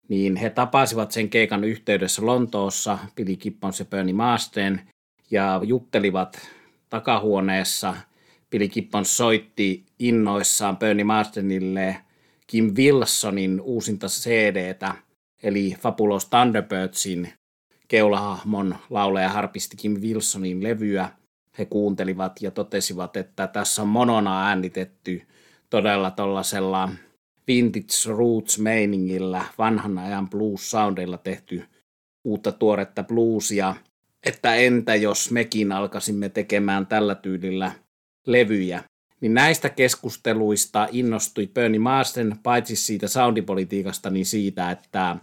niin 0.07 0.35
he 0.35 0.49
tapasivat 0.49 1.11
sen 1.11 1.29
keikan 1.29 1.63
yhteydessä 1.63 2.25
Lontoossa, 2.25 2.97
Billy 3.15 3.35
Gibbons 3.35 3.79
ja 3.79 3.85
Bernie 3.85 4.13
Marsden, 4.13 4.81
ja 5.31 5.61
juttelivat 5.63 6.49
takahuoneessa. 6.89 7.95
Billy 8.51 8.67
Gibbons 8.67 9.17
soitti 9.17 9.85
innoissaan 9.99 10.77
Bernie 10.77 11.03
Marsdenille 11.03 12.04
Kim 12.47 12.73
Wilsonin 12.77 13.61
uusinta 13.61 14.07
CDtä, 14.07 14.95
eli 15.43 15.75
Fabulous 15.79 16.25
Thunderbirdsin 16.29 17.33
keulahahmon 17.87 18.75
laulaja 18.89 19.29
harpisti 19.29 19.77
Kim 19.77 20.01
Wilsonin 20.01 20.63
levyä. 20.63 21.09
He 21.57 21.65
kuuntelivat 21.65 22.41
ja 22.41 22.51
totesivat, 22.51 23.17
että 23.17 23.47
tässä 23.47 23.81
on 23.81 23.87
monona 23.87 24.47
äänitetty 24.47 25.21
todella 25.69 26.11
tuollaisella 26.11 26.89
vintage 27.47 28.17
roots 28.17 28.59
meiningillä, 28.59 29.45
vanhan 29.57 29.97
ajan 29.97 30.29
blues 30.29 30.71
soundilla 30.71 31.17
tehty 31.17 31.63
uutta 32.23 32.51
tuoretta 32.51 33.03
bluesia, 33.03 33.75
että 34.25 34.55
entä 34.55 34.95
jos 34.95 35.31
mekin 35.31 35.71
alkaisimme 35.71 36.29
tekemään 36.29 36.87
tällä 36.87 37.15
tyylillä 37.15 37.71
levyjä 38.27 38.83
niin 39.25 39.33
näistä 39.33 39.69
keskusteluista 39.69 40.87
innostui 40.91 41.47
Bernie 41.47 41.79
Marsden 41.79 42.35
paitsi 42.43 42.75
siitä 42.75 43.07
soundipolitiikasta, 43.07 44.09
niin 44.09 44.25
siitä, 44.25 44.71
että 44.71 45.17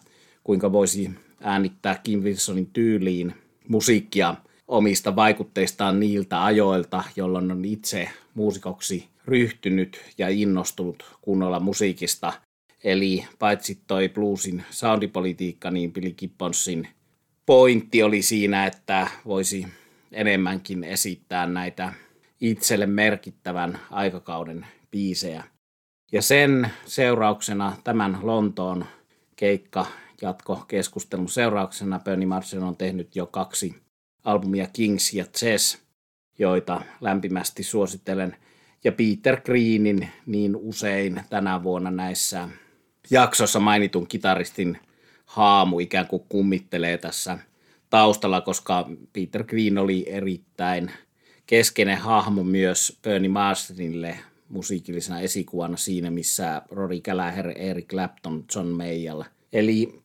kuinka 0.45 0.73
voisi 0.73 1.11
äänittää 1.41 2.01
Kim 2.03 2.21
Wilsonin 2.21 2.67
tyyliin 2.67 3.35
musiikkia 3.69 4.35
omista 4.69 5.17
vaikutteistaan 5.17 6.01
niiltä 6.01 6.45
ajoilta, 6.45 7.05
jolloin 7.17 7.51
on 7.51 7.65
itse 7.65 8.09
muusikoksi 8.35 9.09
ryhtynyt 9.27 10.01
ja 10.19 10.29
innostunut 10.29 11.05
kunnolla 11.21 11.61
musiikista. 11.61 12.33
Eli 12.85 13.25
paitsi 13.39 13.79
toi 13.87 14.09
bluesin 14.09 14.65
soundipolitiikka, 14.71 15.71
niin 15.71 15.93
Billy 15.93 16.11
Gibbonsin 16.11 16.89
pointti 17.47 18.03
oli 18.03 18.23
siinä, 18.23 18.67
että 18.67 19.09
voisi 19.27 19.67
enemmänkin 20.13 20.85
esittää 20.85 21.47
näitä 21.47 21.93
itselle 22.43 22.87
merkittävän 22.87 23.79
aikakauden 23.91 24.67
biisejä. 24.91 25.45
Ja 26.13 26.23
sen 26.23 26.71
seurauksena 26.87 27.77
tämän 27.85 28.19
Lontoon 28.23 28.85
keikka 29.37 29.87
jatko 30.23 30.65
keskustelun 30.69 31.29
seurauksena 31.29 31.99
Bernie 31.99 32.27
Marsden 32.27 32.63
on 32.63 32.77
tehnyt 32.77 33.17
jo 33.17 33.27
kaksi 33.27 33.75
albumia 34.25 34.67
Kings 34.73 35.13
ja 35.13 35.25
Chess, 35.25 35.79
joita 36.39 36.81
lämpimästi 37.01 37.63
suosittelen. 37.63 38.37
Ja 38.85 38.93
Peter 38.93 39.41
Greenin 39.41 40.09
niin 40.27 40.57
usein 40.57 41.21
tänä 41.31 41.63
vuonna 41.63 41.91
näissä 41.91 42.49
jaksossa 43.11 43.61
mainitun 43.61 44.07
kitaristin 44.07 44.79
haamu 45.27 45.81
ikään 45.81 46.07
kuin 46.07 46.23
kummittelee 46.29 46.99
tässä 46.99 47.39
taustalla, 47.91 48.41
koska 48.41 48.91
Peter 49.13 49.45
Green 49.45 49.79
oli 49.79 50.05
erittäin 50.09 50.91
keskeinen 51.47 51.99
hahmo 51.99 52.45
myös 52.45 52.99
Bernie 53.03 53.29
Marsdenille 53.29 54.19
musiikillisena 54.49 55.21
esikuvana 55.21 55.77
siinä, 55.77 56.11
missä 56.11 56.63
Rory 56.71 57.01
Gallagher, 57.01 57.53
Eric 57.57 57.89
Clapton, 57.89 58.45
John 58.55 58.69
Mayall. 58.69 59.23
Eli 59.53 60.03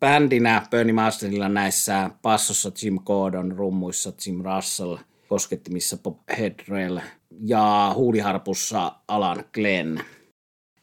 bändinä 0.00 0.66
Bernie 0.70 0.92
Marsdenilla 0.92 1.48
näissä 1.48 2.10
passossa 2.22 2.72
Jim 2.82 2.98
Gordon, 3.04 3.52
rummuissa 3.52 4.12
Jim 4.26 4.42
Russell, 4.44 4.96
koskettimissa 5.28 5.96
Bob 5.96 6.18
Hedrell 6.38 6.98
ja 7.46 7.92
huuliharpussa 7.94 8.92
Alan 9.08 9.44
Glenn. 9.54 10.00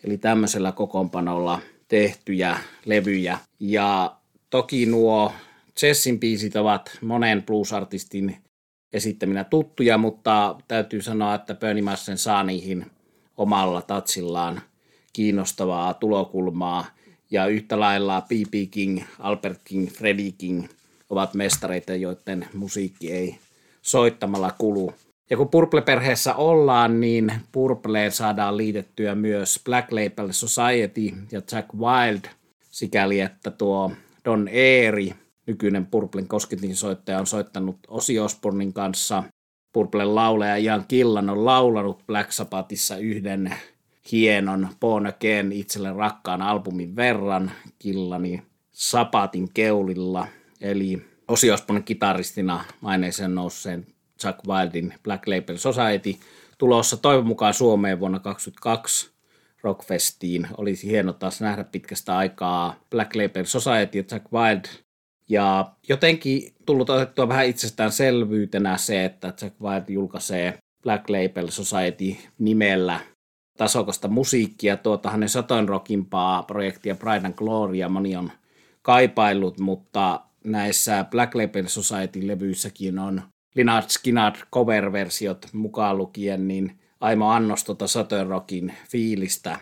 Eli 0.03 0.17
tämmöisellä 0.17 0.71
kokoonpanolla 0.71 1.61
tehtyjä 1.87 2.59
levyjä. 2.85 3.39
Ja 3.59 4.17
toki 4.49 4.85
nuo 4.85 5.33
Jessin 5.81 6.19
biisit 6.19 6.55
ovat 6.55 6.97
monen 7.01 7.43
bluesartistin 7.43 8.37
esittäminä 8.93 9.43
tuttuja, 9.43 9.97
mutta 9.97 10.55
täytyy 10.67 11.01
sanoa, 11.01 11.35
että 11.35 11.55
Bernie 11.55 11.83
Marsden 11.83 12.17
saa 12.17 12.43
niihin 12.43 12.91
omalla 13.37 13.81
tatsillaan 13.81 14.61
kiinnostavaa 15.13 15.93
tulokulmaa. 15.93 16.85
Ja 17.31 17.47
yhtä 17.47 17.79
lailla 17.79 18.21
B.B. 18.21 18.53
King, 18.71 19.01
Albert 19.19 19.61
King, 19.63 19.89
Freddie 19.89 20.31
King 20.31 20.67
ovat 21.09 21.33
mestareita, 21.33 21.95
joiden 21.95 22.47
musiikki 22.53 23.11
ei 23.11 23.39
soittamalla 23.81 24.51
kulu. 24.57 24.93
Ja 25.29 25.37
kun 25.37 25.49
Purple-perheessä 25.49 26.35
ollaan, 26.35 27.01
niin 27.01 27.31
Purpleen 27.51 28.11
saadaan 28.11 28.57
liitettyä 28.57 29.15
myös 29.15 29.61
Black 29.65 29.91
Label 29.91 30.31
Society 30.31 31.17
ja 31.31 31.41
Jack 31.51 31.73
Wild, 31.73 32.21
sikäli 32.71 33.19
että 33.19 33.51
tuo 33.51 33.91
Don 34.25 34.47
Eeri, 34.47 35.13
nykyinen 35.47 35.85
Purplen 35.85 36.27
kosketinsoittaja, 36.27 37.19
on 37.19 37.27
soittanut 37.27 37.77
Osi 37.87 38.19
Osbornin 38.19 38.73
kanssa. 38.73 39.23
Purplen 39.73 40.15
lauleja 40.15 40.55
Ian 40.55 40.85
Killan 40.87 41.29
on 41.29 41.45
laulanut 41.45 42.03
Black 42.07 42.31
Sabbathissa 42.31 42.97
yhden 42.97 43.55
hienon 44.11 44.67
Born 44.79 45.07
Again 45.07 45.51
itselle 45.51 45.93
rakkaan 45.93 46.41
albumin 46.41 46.95
verran 46.95 47.51
Killani 47.79 48.43
Sapatin 48.71 49.49
keulilla, 49.53 50.27
eli 50.61 51.01
Osi 51.27 51.51
Osbornin 51.51 51.83
kitaristina 51.83 52.63
maineeseen 52.81 53.35
nousseen 53.35 53.87
Jack 54.23 54.39
Wildin 54.47 54.93
Black 55.03 55.27
Label 55.27 55.57
Society 55.57 56.15
tulossa 56.57 56.97
toivon 56.97 57.27
mukaan 57.27 57.53
Suomeen 57.53 57.99
vuonna 57.99 58.19
2022 58.19 59.09
Rockfestiin. 59.61 60.47
Olisi 60.57 60.87
hieno 60.87 61.13
taas 61.13 61.41
nähdä 61.41 61.63
pitkästä 61.63 62.17
aikaa 62.17 62.75
Black 62.89 63.15
Label 63.15 63.45
Society 63.45 63.97
ja 63.97 64.03
Jack 64.11 64.25
Wild. 64.33 64.86
Ja 65.29 65.71
jotenkin 65.89 66.53
tullut 66.65 66.89
otettua 66.89 67.27
vähän 67.27 67.45
itsestäänselvyytenä 67.45 68.77
se, 68.77 69.05
että 69.05 69.33
Jack 69.41 69.61
Wild 69.61 69.83
julkaisee 69.87 70.57
Black 70.83 71.09
Label 71.09 71.47
Society 71.47 72.15
nimellä 72.39 72.99
tasokasta 73.57 74.07
musiikkia. 74.07 74.77
Tuota 74.77 75.09
hänen 75.09 75.29
Saturn 75.29 75.69
Rockimpaa 75.69 76.43
projektia 76.43 76.95
Pride 76.95 77.27
and 77.27 77.33
Gloria 77.33 77.89
moni 77.89 78.15
on 78.15 78.31
kaipaillut, 78.81 79.59
mutta 79.59 80.21
näissä 80.43 81.05
Black 81.11 81.35
Label 81.35 81.65
Society-levyissäkin 81.67 82.99
on 82.99 83.21
Lynyrd 83.55 83.89
Skynyrd 83.89 84.35
cover-versiot 84.55 85.47
mukaan 85.53 85.97
lukien, 85.97 86.47
niin 86.47 86.79
Aimo 86.99 87.29
annos 87.29 87.63
tuota 87.63 87.85
Rockin 88.27 88.73
fiilistä. 88.89 89.59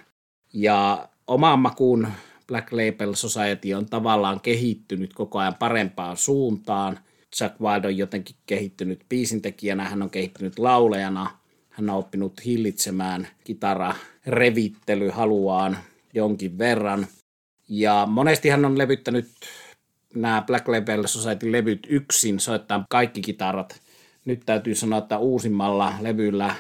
Ja 0.54 1.10
omaan 1.28 1.60
makuun 1.60 2.08
Black 2.48 2.72
Label 2.72 3.14
Society 3.14 3.74
on 3.74 3.86
tavallaan 3.86 4.42
kehittynyt 4.42 5.14
koko 5.14 5.40
ajan 5.40 5.56
parempaan 5.56 6.18
suuntaan. 6.18 7.00
Jack 7.42 7.62
Wild 7.62 7.86
on 7.86 7.98
jotenkin 7.98 8.36
kehittynyt 8.46 9.06
biisintekijänä, 9.10 9.84
hän 9.84 10.02
on 10.02 10.10
kehittynyt 10.10 10.60
laulajana, 10.60 11.38
hän 11.70 11.90
on 11.90 11.98
oppinut 11.98 12.46
hillitsemään 12.46 13.28
kitara 13.44 13.96
revittely 14.28 15.10
haluaan 15.10 15.78
jonkin 16.14 16.58
verran. 16.58 17.08
Ja 17.70 18.08
monesti 18.10 18.50
hän 18.50 18.66
on 18.66 18.78
levyttänyt 18.78 19.28
nämä 20.16 20.44
Black 20.48 20.68
Label 20.68 21.08
Society-levyt 21.08 21.88
yksin, 21.90 22.40
soittaa 22.40 22.86
kaikki 22.90 23.22
kitarat. 23.22 23.82
Nyt 24.26 24.42
täytyy 24.46 24.76
sanoa, 24.76 25.00
että 25.00 25.18
uusimmalla 25.18 25.94
levyllä 26.02 26.56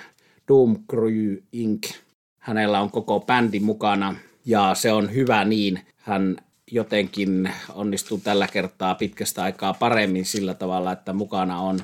Doom 0.47 0.77
Crew 0.91 1.35
Inc. 1.51 1.93
Hänellä 2.39 2.81
on 2.81 2.91
koko 2.91 3.19
bändi 3.19 3.59
mukana 3.59 4.15
ja 4.45 4.75
se 4.75 4.91
on 4.91 5.13
hyvä 5.13 5.45
niin. 5.45 5.79
Hän 5.95 6.37
jotenkin 6.71 7.51
onnistuu 7.73 8.17
tällä 8.17 8.47
kertaa 8.47 8.95
pitkästä 8.95 9.43
aikaa 9.43 9.73
paremmin 9.73 10.25
sillä 10.25 10.53
tavalla, 10.53 10.91
että 10.91 11.13
mukana 11.13 11.59
on 11.59 11.79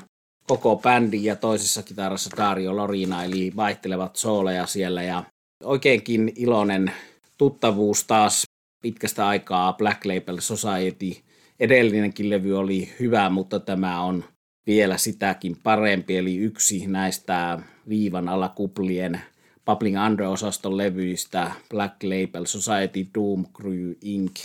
koko 0.46 0.76
bändi 0.76 1.24
ja 1.24 1.36
toisessa 1.36 1.82
kitarassa 1.82 2.30
Dario 2.36 2.76
Lorina, 2.76 3.24
eli 3.24 3.52
vaihtelevat 3.56 4.16
sooleja 4.16 4.66
siellä 4.66 5.02
ja 5.02 5.24
oikeinkin 5.64 6.32
iloinen 6.36 6.92
tuttavuus 7.38 8.04
taas 8.04 8.44
pitkästä 8.82 9.26
aikaa 9.26 9.72
Black 9.72 10.04
Label 10.04 10.38
Society. 10.40 11.22
Edellinenkin 11.60 12.30
levy 12.30 12.58
oli 12.58 12.92
hyvä, 13.00 13.30
mutta 13.30 13.60
tämä 13.60 14.02
on 14.02 14.24
vielä 14.66 14.96
sitäkin 14.96 15.56
parempi, 15.62 16.16
eli 16.16 16.36
yksi 16.36 16.86
näistä 16.86 17.58
viivan 17.88 18.28
alakuplien 18.28 19.20
Bubbling 19.66 20.06
Under-osaston 20.06 20.76
levyistä 20.76 21.52
Black 21.70 22.02
Label 22.02 22.44
Society 22.44 23.06
Doom 23.14 23.46
Crew 23.56 23.92
Inc. 24.02 24.44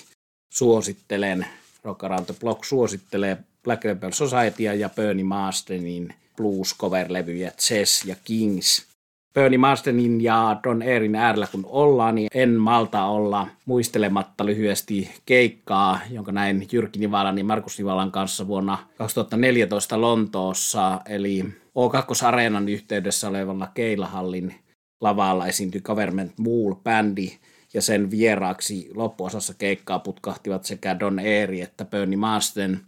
Suosittelen, 0.54 1.46
Rock 1.84 2.04
Around 2.04 2.26
the 2.26 2.36
Block 2.40 2.64
suosittelee 2.64 3.38
Black 3.64 3.86
Label 3.86 4.12
Societya 4.12 4.74
ja 4.74 4.90
Bernie 4.90 5.24
Marsdenin 5.24 6.14
blues 6.38 6.76
cover-levyjä 6.78 7.52
Chess 7.52 8.06
ja 8.06 8.16
Kings. 8.24 8.88
Bernie 9.34 9.58
Marsdenin 9.58 10.22
ja 10.22 10.60
Don 10.64 10.82
Airin 10.82 11.16
äärellä 11.16 11.48
kun 11.52 11.66
ollaan, 11.66 12.16
niin 12.16 12.28
en 12.34 12.50
malta 12.50 13.06
olla 13.06 13.48
muistelematta 13.66 14.46
lyhyesti 14.46 15.12
keikkaa, 15.26 16.00
jonka 16.12 16.32
näin 16.32 16.68
Jyrki 16.72 17.00
Nivalan 17.00 17.38
ja 17.38 17.44
Markus 17.44 17.78
Nivalan 17.78 18.12
kanssa 18.12 18.48
vuonna 18.48 18.78
2014 18.98 20.02
Lontoossa, 20.02 21.02
eli 21.06 21.46
O2-areenan 21.70 22.70
yhteydessä 22.70 23.30
olevalla 23.30 23.68
Keilahallin 23.74 24.56
lavalla 25.02 25.48
esiintyi 25.48 25.82
Government 25.82 26.34
Mool-bändi, 26.38 27.38
ja 27.74 27.82
sen 27.82 28.12
vieraaksi 28.12 28.90
loppuosassa 28.96 29.54
keikkaa 29.54 30.00
putkahtivat 30.00 30.66
sekä 30.66 31.00
Don 31.00 31.20
Eeri 31.20 31.62
että 31.62 31.86
Bernie 31.86 32.18
Marsden. 32.18 32.80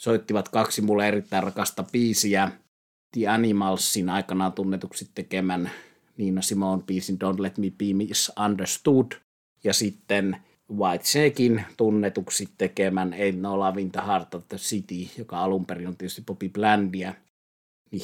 Soittivat 0.00 0.48
kaksi 0.48 0.82
mulle 0.82 1.08
erittäin 1.08 1.42
rakasta 1.42 1.84
biisiä, 1.92 2.50
The 3.12 3.28
Animalsin 3.28 4.08
aikanaan 4.08 4.52
tunnetuksi 4.52 5.10
tekemän 5.14 5.70
Niina 6.16 6.42
Simon 6.42 6.82
biisin 6.82 7.18
Don't 7.24 7.42
Let 7.42 7.58
Me 7.58 7.70
Be 7.70 7.92
Misunderstood 7.94 9.12
ja 9.64 9.72
sitten 9.72 10.36
Whitesnakein 10.72 11.64
tunnetuksi 11.76 12.48
tekemän 12.58 13.12
Ain't 13.12 13.36
No 13.36 13.58
Love 13.58 13.80
in 13.80 13.92
the 13.92 14.00
Heart 14.06 14.34
of 14.34 14.48
the 14.48 14.56
City, 14.56 15.08
joka 15.18 15.38
alun 15.38 15.66
perin 15.66 15.88
on 15.88 15.96
tietysti 15.96 16.22
Bobby 16.22 16.48
Blandia. 16.48 17.14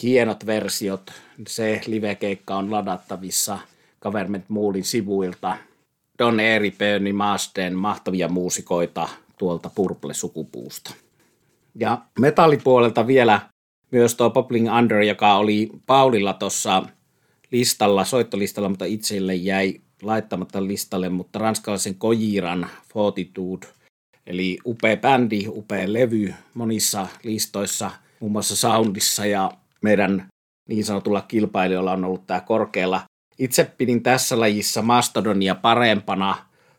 Hienot 0.03 0.47
versiot, 0.47 1.13
se 1.49 1.81
live-keikka 1.87 2.57
on 2.57 2.71
ladattavissa 2.71 3.59
Government 4.03 4.45
Moolin 4.49 4.85
sivuilta. 4.85 5.57
Don 6.19 6.41
Eri 6.41 6.71
Bernie 6.71 7.13
Marsden 7.13 7.77
mahtavia 7.77 8.29
muusikoita 8.29 9.09
tuolta 9.39 9.71
Purple-sukupuusta. 9.75 10.95
Ja 11.75 12.03
metallipuolelta 12.21 13.07
vielä 13.07 13.41
myös 13.91 14.15
tuo 14.15 14.31
Poppling 14.31 14.77
Under, 14.79 15.01
joka 15.01 15.37
oli 15.37 15.71
Paulilla 15.87 16.33
tuossa 16.33 16.83
listalla, 17.51 18.05
soittolistalla, 18.05 18.69
mutta 18.69 18.85
itselle 18.85 19.35
jäi 19.35 19.81
laittamatta 20.03 20.67
listalle, 20.67 21.09
mutta 21.09 21.39
ranskalaisen 21.39 21.95
Kojiran 21.95 22.67
Fortitude, 22.93 23.67
eli 24.27 24.59
upea 24.67 24.97
bändi, 24.97 25.45
upea 25.49 25.93
levy 25.93 26.35
monissa 26.55 27.07
listoissa, 27.23 27.91
muun 28.21 28.33
muassa 28.33 28.57
Soundissa 28.57 29.27
ja 29.27 29.51
meidän 29.85 30.29
niin 30.69 30.85
sanotulla 30.85 31.21
kilpailijoilla 31.21 31.93
on 31.93 32.05
ollut 32.05 32.27
tämä 32.27 32.41
korkealla. 32.41 33.01
Itse 33.39 33.65
pidin 33.79 34.03
tässä 34.03 34.41
lajissa 34.41 34.83
Mastodonia 34.83 35.55
parempana 35.55 36.37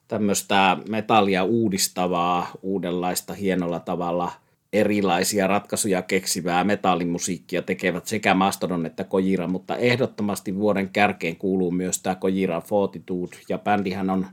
tämmöistä 0.07 0.77
metallia 0.89 1.43
uudistavaa, 1.43 2.47
uudenlaista 2.61 3.33
hienolla 3.33 3.79
tavalla– 3.79 4.31
erilaisia 4.75 5.47
ratkaisuja 5.47 6.01
keksivää 6.01 6.63
metallimusiikkia 6.63 7.61
tekevät 7.61 8.07
sekä 8.07 8.33
Mastodon 8.33 8.85
että 8.85 9.03
Kojira, 9.03 9.47
mutta 9.47 9.75
ehdottomasti 9.75 10.55
vuoden 10.55 10.89
kärkeen 10.89 11.35
kuuluu 11.35 11.71
myös 11.71 12.01
tämä 12.01 12.15
Kojira 12.15 12.61
Fortitude, 12.61 13.37
ja 13.49 13.57
bändihän 13.57 14.09
on 14.09 14.27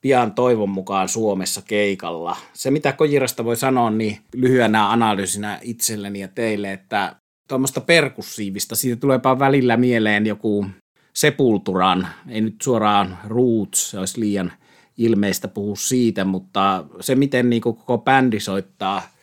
pian 0.00 0.32
toivon 0.32 0.68
mukaan 0.68 1.08
Suomessa 1.08 1.62
keikalla. 1.62 2.36
Se, 2.52 2.70
mitä 2.70 2.92
Kojirasta 2.92 3.44
voi 3.44 3.56
sanoa, 3.56 3.90
niin 3.90 4.18
lyhyenä 4.34 4.90
analyysinä 4.90 5.58
itselleni 5.62 6.20
ja 6.20 6.28
teille, 6.28 6.72
että 6.72 7.16
tuommoista 7.48 7.80
perkussiivista, 7.80 8.76
siitä 8.76 9.00
tuleepa 9.00 9.38
välillä 9.38 9.76
mieleen 9.76 10.26
joku 10.26 10.66
Sepulturan, 11.12 12.08
ei 12.28 12.40
nyt 12.40 12.56
suoraan 12.62 13.18
Roots, 13.26 13.90
se 13.90 13.98
olisi 13.98 14.20
liian 14.20 14.52
ilmeistä 14.98 15.48
puhua 15.48 15.76
siitä, 15.76 16.24
mutta 16.24 16.84
se, 17.00 17.14
miten 17.14 17.50
niin 17.50 17.62
koko 17.62 17.98
bändi 17.98 18.40
soittaa– 18.40 19.02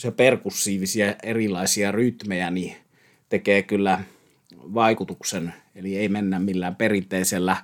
se 0.00 0.10
perkussiivisia 0.10 1.14
erilaisia 1.22 1.92
rytmejä, 1.92 2.50
niin 2.50 2.76
tekee 3.28 3.62
kyllä 3.62 4.00
vaikutuksen. 4.74 5.54
Eli 5.74 5.96
ei 5.96 6.08
mennä 6.08 6.38
millään 6.38 6.76
perinteisellä 6.76 7.56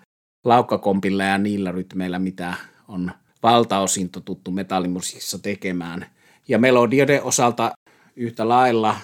laukkakompilla 0.44 1.24
ja 1.24 1.38
niillä 1.38 1.72
rytmeillä, 1.72 2.18
mitä 2.18 2.54
on 2.88 3.10
valtaosin 3.42 4.10
totuttu 4.10 4.50
metallimusiikissa 4.50 5.38
tekemään. 5.38 6.06
Ja 6.48 6.58
melodioiden 6.58 7.22
osalta 7.22 7.72
yhtä 8.16 8.48
lailla 8.48 8.96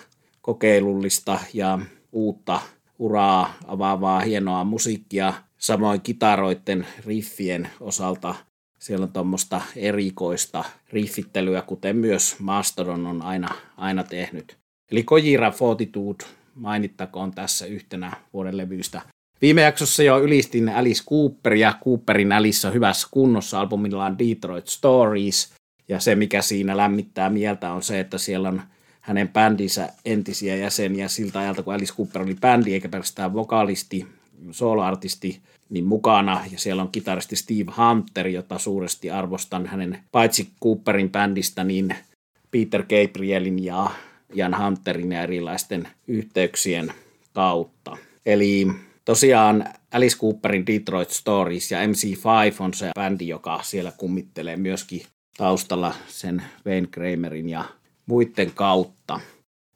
kokeilullista 0.43 1.41
ja 1.55 1.79
uutta 2.13 2.61
uraa 2.99 3.55
avaavaa 3.67 4.21
hienoa 4.21 4.65
musiikkia. 4.65 5.35
Samoin 5.59 6.01
kitaroiden 6.01 6.87
riffien 7.07 7.69
osalta 7.81 8.35
siellä 8.79 9.05
on 9.05 9.13
tuommoista 9.13 9.61
erikoista 9.77 10.65
riffittelyä, 10.93 11.63
kuten 11.63 11.97
myös 11.97 12.37
Mastodon 12.39 13.07
on 13.07 13.23
aina, 13.23 13.49
aina 13.77 14.05
tehnyt. 14.05 14.59
Eli 14.91 15.03
Kojira 15.03 15.51
Fortitude 15.51 16.25
mainittakoon 16.55 17.31
tässä 17.31 17.67
yhtenä 17.67 18.13
vuoden 18.33 18.57
levyistä. 18.57 19.01
Viime 19.43 19.63
jaksossa 19.63 20.03
jo 20.03 20.21
ylistin 20.21 20.69
Alice 20.69 21.05
Cooperia. 21.05 21.75
Cooperin 21.85 22.33
Alice 22.33 22.67
on 22.67 22.75
hyvässä 22.75 23.09
kunnossa 23.11 23.61
albumillaan 23.61 24.19
Detroit 24.19 24.67
Stories. 24.67 25.53
Ja 25.89 26.01
se, 26.01 26.15
mikä 26.15 26.43
siinä 26.43 26.77
lämmittää 26.77 27.31
mieltä, 27.31 27.73
on 27.73 27.83
se, 27.83 28.01
että 28.01 28.19
siellä 28.19 28.49
on 28.49 28.63
hänen 29.03 29.29
bändinsä 29.29 29.89
entisiä 30.05 30.57
jäseniä 30.57 31.09
siltä 31.09 31.39
ajalta, 31.39 31.63
kun 31.63 31.75
Alice 31.75 31.95
Cooper 31.95 32.23
oli 32.23 32.35
bändi, 32.35 32.75
eikä 32.75 32.89
pelkästään 32.89 33.35
vokalisti, 33.35 34.07
soloartisti, 34.51 35.41
niin 35.71 35.85
mukana. 35.85 36.41
Ja 36.53 36.59
siellä 36.59 36.83
on 36.83 36.89
kitaristi 36.93 37.37
Steve 37.37 37.73
Hunter, 37.77 38.29
jota 38.29 38.59
suuresti 38.59 39.11
arvostan 39.11 39.67
hänen 39.67 39.99
paitsi 40.13 40.49
Cooperin 40.63 41.11
bändistä, 41.11 41.65
niin 41.65 41.95
Peter 42.51 42.83
Gabrielin 42.83 43.65
ja 43.65 43.91
Jan 44.35 44.65
Hunterin 44.65 45.13
ja 45.13 45.23
erilaisten 45.23 45.89
yhteyksien 46.09 46.93
kautta. 47.33 47.97
Eli 48.27 48.67
tosiaan 49.05 49.65
Alice 49.93 50.17
Cooperin 50.19 50.67
Detroit 50.67 51.11
Stories 51.11 51.71
ja 51.71 51.79
MC5 51.79 52.57
on 52.59 52.75
se 52.75 52.91
bändi, 52.95 53.29
joka 53.29 53.61
siellä 53.63 53.93
kummittelee 53.97 54.57
myöskin 54.57 55.03
taustalla 55.37 55.95
sen 56.09 56.43
Wayne 56.67 56.89
Kramerin 56.91 57.49
ja 57.49 57.65
muiden 58.07 58.53
kautta. 58.55 59.21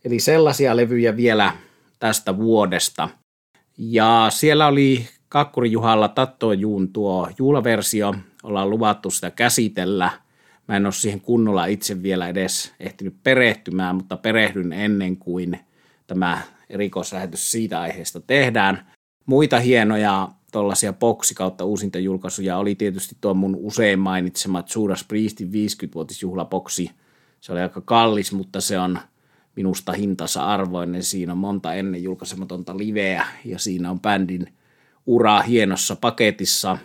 Eli 0.05 0.21
sellaisia 0.21 0.77
levyjä 0.77 1.17
vielä 1.17 1.53
tästä 1.99 2.37
vuodesta. 2.37 3.09
Ja 3.79 4.27
siellä 4.31 4.67
oli 4.67 5.09
Kakkuri 5.29 5.73
Juhalla 5.73 6.09
Tattojuun 6.09 6.93
tuo 6.93 7.31
juulaversio. 7.39 8.15
Ollaan 8.43 8.71
luvattu 8.71 9.11
sitä 9.11 9.31
käsitellä. 9.31 10.11
Mä 10.69 10.77
en 10.77 10.87
ole 10.87 10.93
siihen 10.93 11.21
kunnolla 11.21 11.67
itse 11.67 12.03
vielä 12.03 12.29
edes 12.29 12.75
ehtinyt 12.81 13.15
perehtymään, 13.23 13.97
mutta 13.97 14.17
perehdyn 14.17 14.73
ennen 14.73 15.17
kuin 15.17 15.59
tämä 16.07 16.43
erikoislähetys 16.71 17.51
siitä 17.51 17.81
aiheesta 17.81 18.21
tehdään. 18.21 18.87
Muita 19.27 19.61
hienoja 19.61 20.29
tuollaisia 20.53 20.93
boksi 20.93 21.35
kautta 21.35 21.65
uusintajulkaisuja 21.65 22.57
oli 22.57 22.75
tietysti 22.75 23.17
tuo 23.21 23.35
mun 23.35 23.57
usein 23.61 23.99
mainitsema 23.99 24.65
Judas 24.75 25.05
Priestin 25.05 25.49
50-vuotisjuhlaboksi. 25.49 26.91
Se 27.47 27.53
oli 27.53 27.61
aika 27.61 27.81
kallis, 27.81 28.33
mutta 28.33 28.61
se 28.61 28.79
on 28.79 28.99
minusta 29.57 29.93
hintansa 29.93 30.47
arvoinen. 30.47 31.03
Siinä 31.03 31.33
on 31.33 31.39
monta 31.39 31.75
ennen 31.75 32.03
julkaisematonta 32.03 32.79
liveä 32.79 33.27
ja 33.45 33.59
siinä 33.59 33.91
on 33.91 34.01
bändin 34.01 34.53
ura 35.07 35.43
hienossa 35.43 35.97
paketissa. 35.97 36.79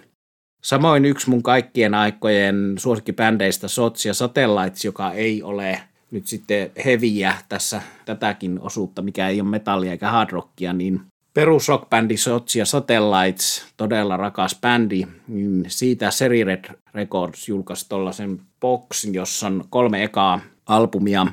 Samoin 0.63 1.05
yksi 1.05 1.29
mun 1.29 1.43
kaikkien 1.43 1.93
aikojen 1.93 2.75
suosikkibändeistä 2.77 3.67
Sots 3.67 4.05
ja 4.05 4.13
Satellites, 4.13 4.85
joka 4.85 5.11
ei 5.11 5.43
ole 5.43 5.81
nyt 6.11 6.27
sitten 6.27 6.71
heviä 6.85 7.35
tässä 7.49 7.81
tätäkin 8.05 8.59
osuutta, 8.59 9.01
mikä 9.01 9.27
ei 9.27 9.41
ole 9.41 9.49
metallia 9.49 9.91
eikä 9.91 10.11
hard 10.11 10.31
rockia, 10.31 10.73
niin 10.73 11.01
perusrockbändi 11.33 12.17
Sots 12.17 12.55
ja 12.55 12.65
Satellites, 12.65 13.65
todella 13.77 14.17
rakas 14.17 14.57
bändi, 14.61 15.07
niin 15.27 15.65
siitä 15.67 16.11
Seri 16.11 16.43
Red 16.43 16.65
Records 16.93 17.47
julkaisi 17.49 17.89
tuollaisen 17.89 18.39
boksin, 18.59 19.13
jossa 19.13 19.47
on 19.47 19.63
kolme 19.69 20.03
ekaa 20.03 20.39
albumia 20.65 21.27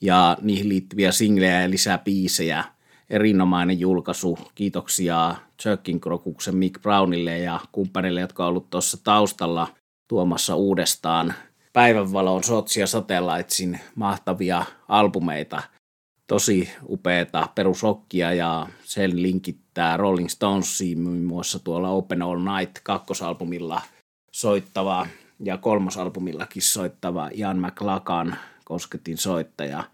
ja 0.00 0.36
niihin 0.42 0.68
liittyviä 0.68 1.12
singlejä 1.12 1.62
ja 1.62 1.70
lisää 1.70 1.98
biisejä. 1.98 2.64
Erinomainen 3.10 3.80
julkaisu. 3.80 4.38
Kiitoksia 4.54 5.34
Chuckin 5.62 6.00
Krokuksen 6.00 6.56
Mick 6.56 6.82
Brownille 6.82 7.38
ja 7.38 7.60
kumppanille, 7.72 8.20
jotka 8.20 8.44
on 8.44 8.48
ollut 8.48 8.70
tuossa 8.70 9.04
taustalla 9.04 9.68
tuomassa 10.08 10.54
uudestaan 10.54 11.34
päivänvaloon 11.72 12.44
Sotsi 12.44 12.80
ja 12.80 12.86
Satellitesin 12.86 13.80
mahtavia 13.94 14.64
albumeita– 14.88 15.62
tosi 16.26 16.70
upeata 16.88 17.48
perusokkia 17.54 18.32
ja 18.32 18.66
sen 18.84 19.22
linkittää 19.22 19.96
Rolling 19.96 20.28
Stonesiin 20.28 21.00
muun 21.00 21.24
muassa 21.24 21.58
tuolla 21.58 21.90
Open 21.90 22.22
All 22.22 22.38
Night 22.38 22.78
kakkosalbumilla 22.82 23.82
soittava 24.32 25.06
ja 25.40 25.58
kolmosalbumillakin 25.58 26.62
soittava 26.62 27.30
Ian 27.34 27.58
McLagan 27.58 28.36
kosketin 28.66 29.18
soittaja. 29.18 29.84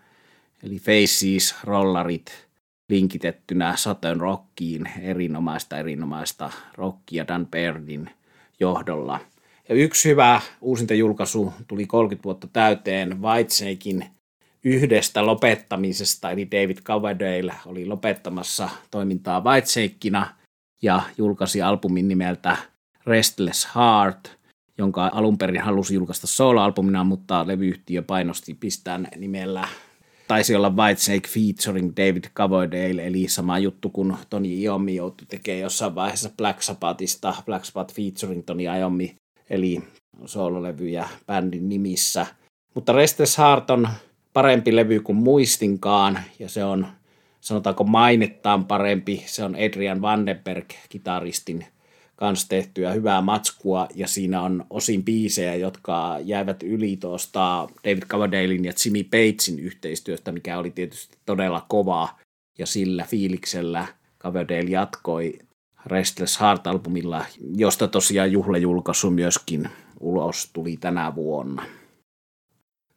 Eli 0.62 0.78
Faces, 0.78 1.54
rollarit 1.64 2.46
linkitettynä 2.88 3.76
Saturn 3.76 4.20
Rockiin, 4.20 4.88
erinomaista 5.00 5.78
erinomaista 5.78 6.50
rockia 6.74 7.28
Dan 7.28 7.46
Bairdin 7.46 8.10
johdolla. 8.60 9.20
Ja 9.68 9.74
yksi 9.74 10.08
hyvä 10.08 10.40
uusinta 10.60 10.94
julkaisu 10.94 11.52
tuli 11.68 11.86
30 11.86 12.24
vuotta 12.24 12.48
täyteen 12.52 13.22
Whitesnakein 13.22 14.06
yhdestä 14.64 15.26
lopettamisesta, 15.26 16.30
eli 16.30 16.50
David 16.50 16.78
Coverdale 16.78 17.54
oli 17.66 17.86
lopettamassa 17.86 18.68
toimintaa 18.90 19.44
Whitesakina 19.44 20.34
ja 20.82 21.02
julkaisi 21.18 21.62
albumin 21.62 22.08
nimeltä 22.08 22.56
Restless 23.06 23.68
Heart, 23.74 24.30
jonka 24.78 25.10
alun 25.12 25.38
perin 25.38 25.62
halusi 25.62 25.94
julkaista 25.94 26.26
solo-albumina, 26.26 27.04
mutta 27.04 27.46
levyyhtiö 27.46 28.02
painosti 28.02 28.54
pistään 28.54 29.08
nimellä 29.16 29.68
taisi 30.28 30.54
olla 30.54 30.70
Whitesnake 30.70 31.28
featuring 31.28 31.92
David 31.96 32.24
Coverdale, 32.36 33.06
eli 33.06 33.28
sama 33.28 33.58
juttu 33.58 33.90
kuin 33.90 34.16
Tony 34.30 34.48
Iommi 34.48 34.94
joutui 34.94 35.26
tekemään 35.26 35.60
jossain 35.60 35.94
vaiheessa 35.94 36.30
Black 36.36 36.62
Sabbathista, 36.62 37.34
Black 37.46 37.64
Sabbath 37.64 37.94
featuring 37.94 38.42
Tony 38.46 38.62
Iommi, 38.62 39.16
eli 39.50 39.82
soololevyjä 40.24 41.08
bändin 41.26 41.68
nimissä. 41.68 42.26
Mutta 42.74 42.92
Restless 42.92 43.38
Heart 43.38 43.70
on 43.70 43.88
parempi 44.32 44.76
levy 44.76 45.00
kuin 45.00 45.16
muistinkaan, 45.16 46.18
ja 46.38 46.48
se 46.48 46.64
on, 46.64 46.86
sanotaanko 47.40 47.84
mainettaan 47.84 48.64
parempi. 48.64 49.22
Se 49.26 49.44
on 49.44 49.54
Adrian 49.54 50.02
Vandenberg, 50.02 50.66
kitaristin 50.88 51.66
kanssa 52.22 52.48
tehtyä 52.48 52.92
hyvää 52.92 53.20
matskua, 53.20 53.88
ja 53.94 54.08
siinä 54.08 54.42
on 54.42 54.64
osin 54.70 55.04
biisejä, 55.04 55.54
jotka 55.54 56.18
jäivät 56.24 56.62
yli 56.62 56.96
tuosta 56.96 57.68
David 57.84 58.02
Coverdalein 58.02 58.64
ja 58.64 58.72
Jimmy 58.84 59.04
Pagein 59.04 59.58
yhteistyöstä, 59.58 60.32
mikä 60.32 60.58
oli 60.58 60.70
tietysti 60.70 61.16
todella 61.26 61.66
kovaa, 61.68 62.18
ja 62.58 62.66
sillä 62.66 63.04
fiiliksellä 63.04 63.86
Coverdale 64.20 64.70
jatkoi 64.70 65.38
Restless 65.86 66.40
Heart-albumilla, 66.40 67.24
josta 67.56 67.88
tosiaan 67.88 68.32
juhlajulkaisu 68.32 69.10
myöskin 69.10 69.68
ulos 70.00 70.50
tuli 70.52 70.76
tänä 70.76 71.14
vuonna. 71.14 71.66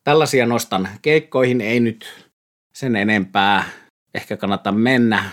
Tällaisia 0.04 0.46
nostan 0.46 0.90
keikkoihin, 1.02 1.62
ei 1.62 1.80
nyt 1.80 2.28
sen 2.76 2.96
enempää 2.96 3.64
ehkä 4.14 4.38
kannata 4.38 4.72
mennä. 4.72 5.30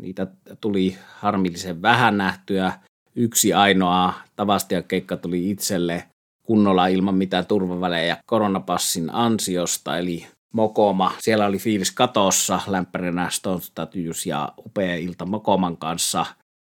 Niitä 0.00 0.26
tuli 0.60 0.98
harmillisen 1.14 1.82
vähän 1.82 2.18
nähtyä. 2.18 2.72
Yksi 3.16 3.52
ainoa 3.52 4.14
tavastia 4.36 4.82
keikka 4.82 5.16
tuli 5.16 5.50
itselle 5.50 6.04
kunnolla 6.42 6.86
ilman 6.86 7.14
mitään 7.14 7.46
turvavälejä 7.46 8.16
koronapassin 8.26 9.14
ansiosta, 9.14 9.98
eli 9.98 10.26
Mokoma. 10.52 11.12
Siellä 11.20 11.46
oli 11.46 11.58
fiilis 11.58 11.90
katossa, 11.90 12.60
lämpärinä 12.66 13.30
Stone 13.30 13.60
Statues 13.60 14.26
ja 14.26 14.52
upea 14.58 14.96
ilta 14.96 15.26
Mokoman 15.26 15.76
kanssa. 15.76 16.26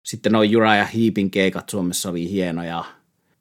Sitten 0.07 0.31
noin 0.31 0.57
Uriah 0.57 0.93
Heepin 0.95 1.31
keikat 1.31 1.69
Suomessa 1.69 2.09
oli 2.09 2.29
hienoja. 2.29 2.83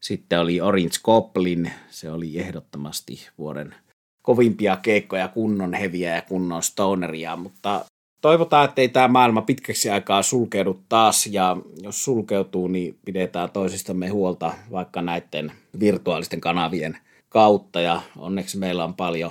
Sitten 0.01 0.41
oli 0.41 0.61
Orange 0.61 0.97
Goblin, 1.05 1.73
se 1.91 2.11
oli 2.11 2.39
ehdottomasti 2.39 3.29
vuoden 3.39 3.75
kovimpia 4.23 4.77
keikkoja, 4.77 5.29
kunnon 5.29 5.75
heviä 5.75 6.15
ja 6.15 6.23
kunnon 6.23 6.63
stoneria, 6.63 7.37
mutta 7.37 7.85
toivotaan, 8.20 8.64
että 8.64 8.80
ei 8.80 8.88
tämä 8.88 9.09
maailma 9.09 9.42
pitkäksi 9.42 9.90
aikaa 9.90 10.22
sulkeudu 10.22 10.80
taas, 10.88 11.26
ja 11.26 11.56
jos 11.83 12.04
sulkeutuu, 12.04 12.68
niin 12.68 12.98
pidetään 13.04 13.50
toisistamme 13.50 14.09
huolta 14.09 14.52
vaikka 14.70 15.02
näiden 15.02 15.52
virtuaalisten 15.80 16.40
kanavien 16.40 16.98
kautta, 17.28 17.80
ja 17.80 18.02
onneksi 18.16 18.59
meillä 18.59 18.85
on 18.85 18.94
paljon 18.94 19.30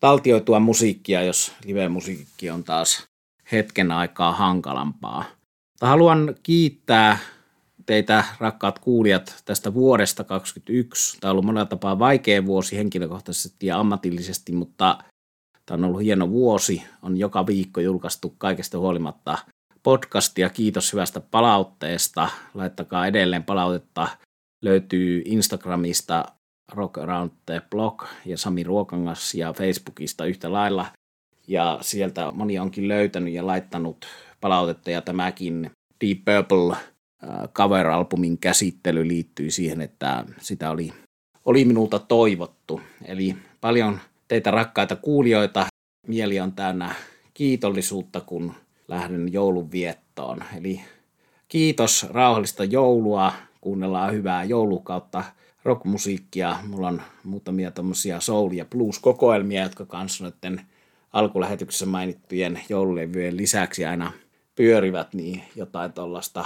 taltioitua 0.00 0.60
musiikkia, 0.60 1.22
jos 1.22 1.52
live-musiikki 1.64 2.50
on 2.50 2.64
taas 2.64 3.06
hetken 3.52 3.92
aikaa 3.92 4.32
hankalampaa. 4.32 5.24
haluan 5.80 6.34
kiittää 6.42 7.18
teitä, 7.86 8.24
rakkaat 8.38 8.78
kuulijat, 8.78 9.42
tästä 9.44 9.74
vuodesta 9.74 10.24
2021. 10.24 11.18
Tämä 11.20 11.30
on 11.30 11.32
ollut 11.32 11.44
monella 11.44 11.66
tapaa 11.66 11.98
vaikea 11.98 12.46
vuosi 12.46 12.76
henkilökohtaisesti 12.76 13.66
ja 13.66 13.78
ammatillisesti, 13.78 14.52
mutta 14.52 14.98
tämä 15.66 15.78
on 15.78 15.84
ollut 15.84 16.02
hieno 16.02 16.30
vuosi. 16.30 16.82
On 17.02 17.16
joka 17.16 17.46
viikko 17.46 17.80
julkaistu 17.80 18.34
kaikesta 18.38 18.78
huolimatta 18.78 19.38
podcastia. 19.82 20.50
Kiitos 20.50 20.92
hyvästä 20.92 21.20
palautteesta. 21.20 22.28
Laittakaa 22.54 23.06
edelleen 23.06 23.44
palautetta. 23.44 24.08
Löytyy 24.62 25.22
Instagramista 25.24 26.24
Rock 26.72 26.98
Around 26.98 27.30
the 27.46 27.62
Block 27.70 28.06
ja 28.24 28.38
Sami 28.38 28.62
Ruokangas 28.62 29.34
ja 29.34 29.52
Facebookista 29.52 30.24
yhtä 30.24 30.52
lailla. 30.52 30.86
Ja 31.48 31.78
sieltä 31.80 32.32
moni 32.34 32.58
onkin 32.58 32.88
löytänyt 32.88 33.34
ja 33.34 33.46
laittanut 33.46 34.06
palautetta 34.40 34.90
ja 34.90 35.02
tämäkin 35.02 35.70
Deep 36.00 36.18
Purple 36.24 36.76
cover-albumin 37.54 38.38
käsittely 38.40 39.08
liittyy 39.08 39.50
siihen, 39.50 39.80
että 39.80 40.24
sitä 40.40 40.70
oli, 40.70 40.92
oli 41.44 41.64
minulta 41.64 41.98
toivottu. 41.98 42.80
Eli 43.04 43.36
paljon 43.60 44.00
teitä 44.28 44.50
rakkaita 44.50 44.96
kuulijoita. 44.96 45.66
Mieli 46.06 46.40
on 46.40 46.52
täynnä 46.52 46.94
kiitollisuutta, 47.34 48.20
kun 48.20 48.54
lähden 48.88 49.32
joulun 49.32 49.72
viettoon. 49.72 50.44
Eli 50.58 50.80
kiitos, 51.48 52.06
rauhallista 52.10 52.64
joulua, 52.64 53.32
kuunnellaan 53.60 54.12
hyvää 54.12 54.44
joulukautta 54.44 55.24
rockmusiikkia. 55.64 56.56
Mulla 56.68 56.88
on 56.88 57.02
muutamia 57.24 57.70
tämmöisiä 57.70 58.20
soul- 58.20 58.52
ja 58.52 58.64
blues-kokoelmia, 58.64 59.62
jotka 59.62 59.86
kanssa 59.86 60.24
noiden 60.24 60.60
alkulähetyksessä 61.12 61.86
mainittujen 61.86 62.60
joululevyjen 62.68 63.36
lisäksi 63.36 63.84
aina 63.84 64.12
pyörivät, 64.54 65.14
niin 65.14 65.42
jotain 65.56 65.92
tuollaista 65.92 66.44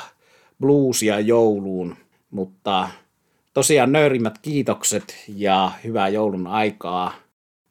bluesia 0.61 1.21
jouluun. 1.21 1.97
Mutta 2.31 2.89
tosiaan 3.55 3.93
nöyrimmät 3.93 4.39
kiitokset 4.39 5.25
ja 5.29 5.73
hyvää 5.85 6.09
joulun 6.09 6.47
aikaa. 6.47 7.15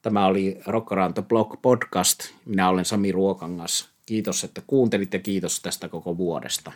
Tämä 0.02 0.26
oli 0.26 0.58
Rock 0.66 0.92
Around 0.92 1.14
the 1.14 1.22
Block 1.22 1.62
podcast. 1.62 2.20
Minä 2.46 2.70
olen 2.70 2.86
Sami 2.86 3.12
Ruokangas. 3.12 3.90
Kiitos, 4.06 4.44
että 4.44 4.62
kuuntelit 4.68 5.14
ja 5.14 5.20
kiitos 5.20 5.62
tästä 5.62 5.90
koko 5.90 6.18
vuodesta. 6.18 6.72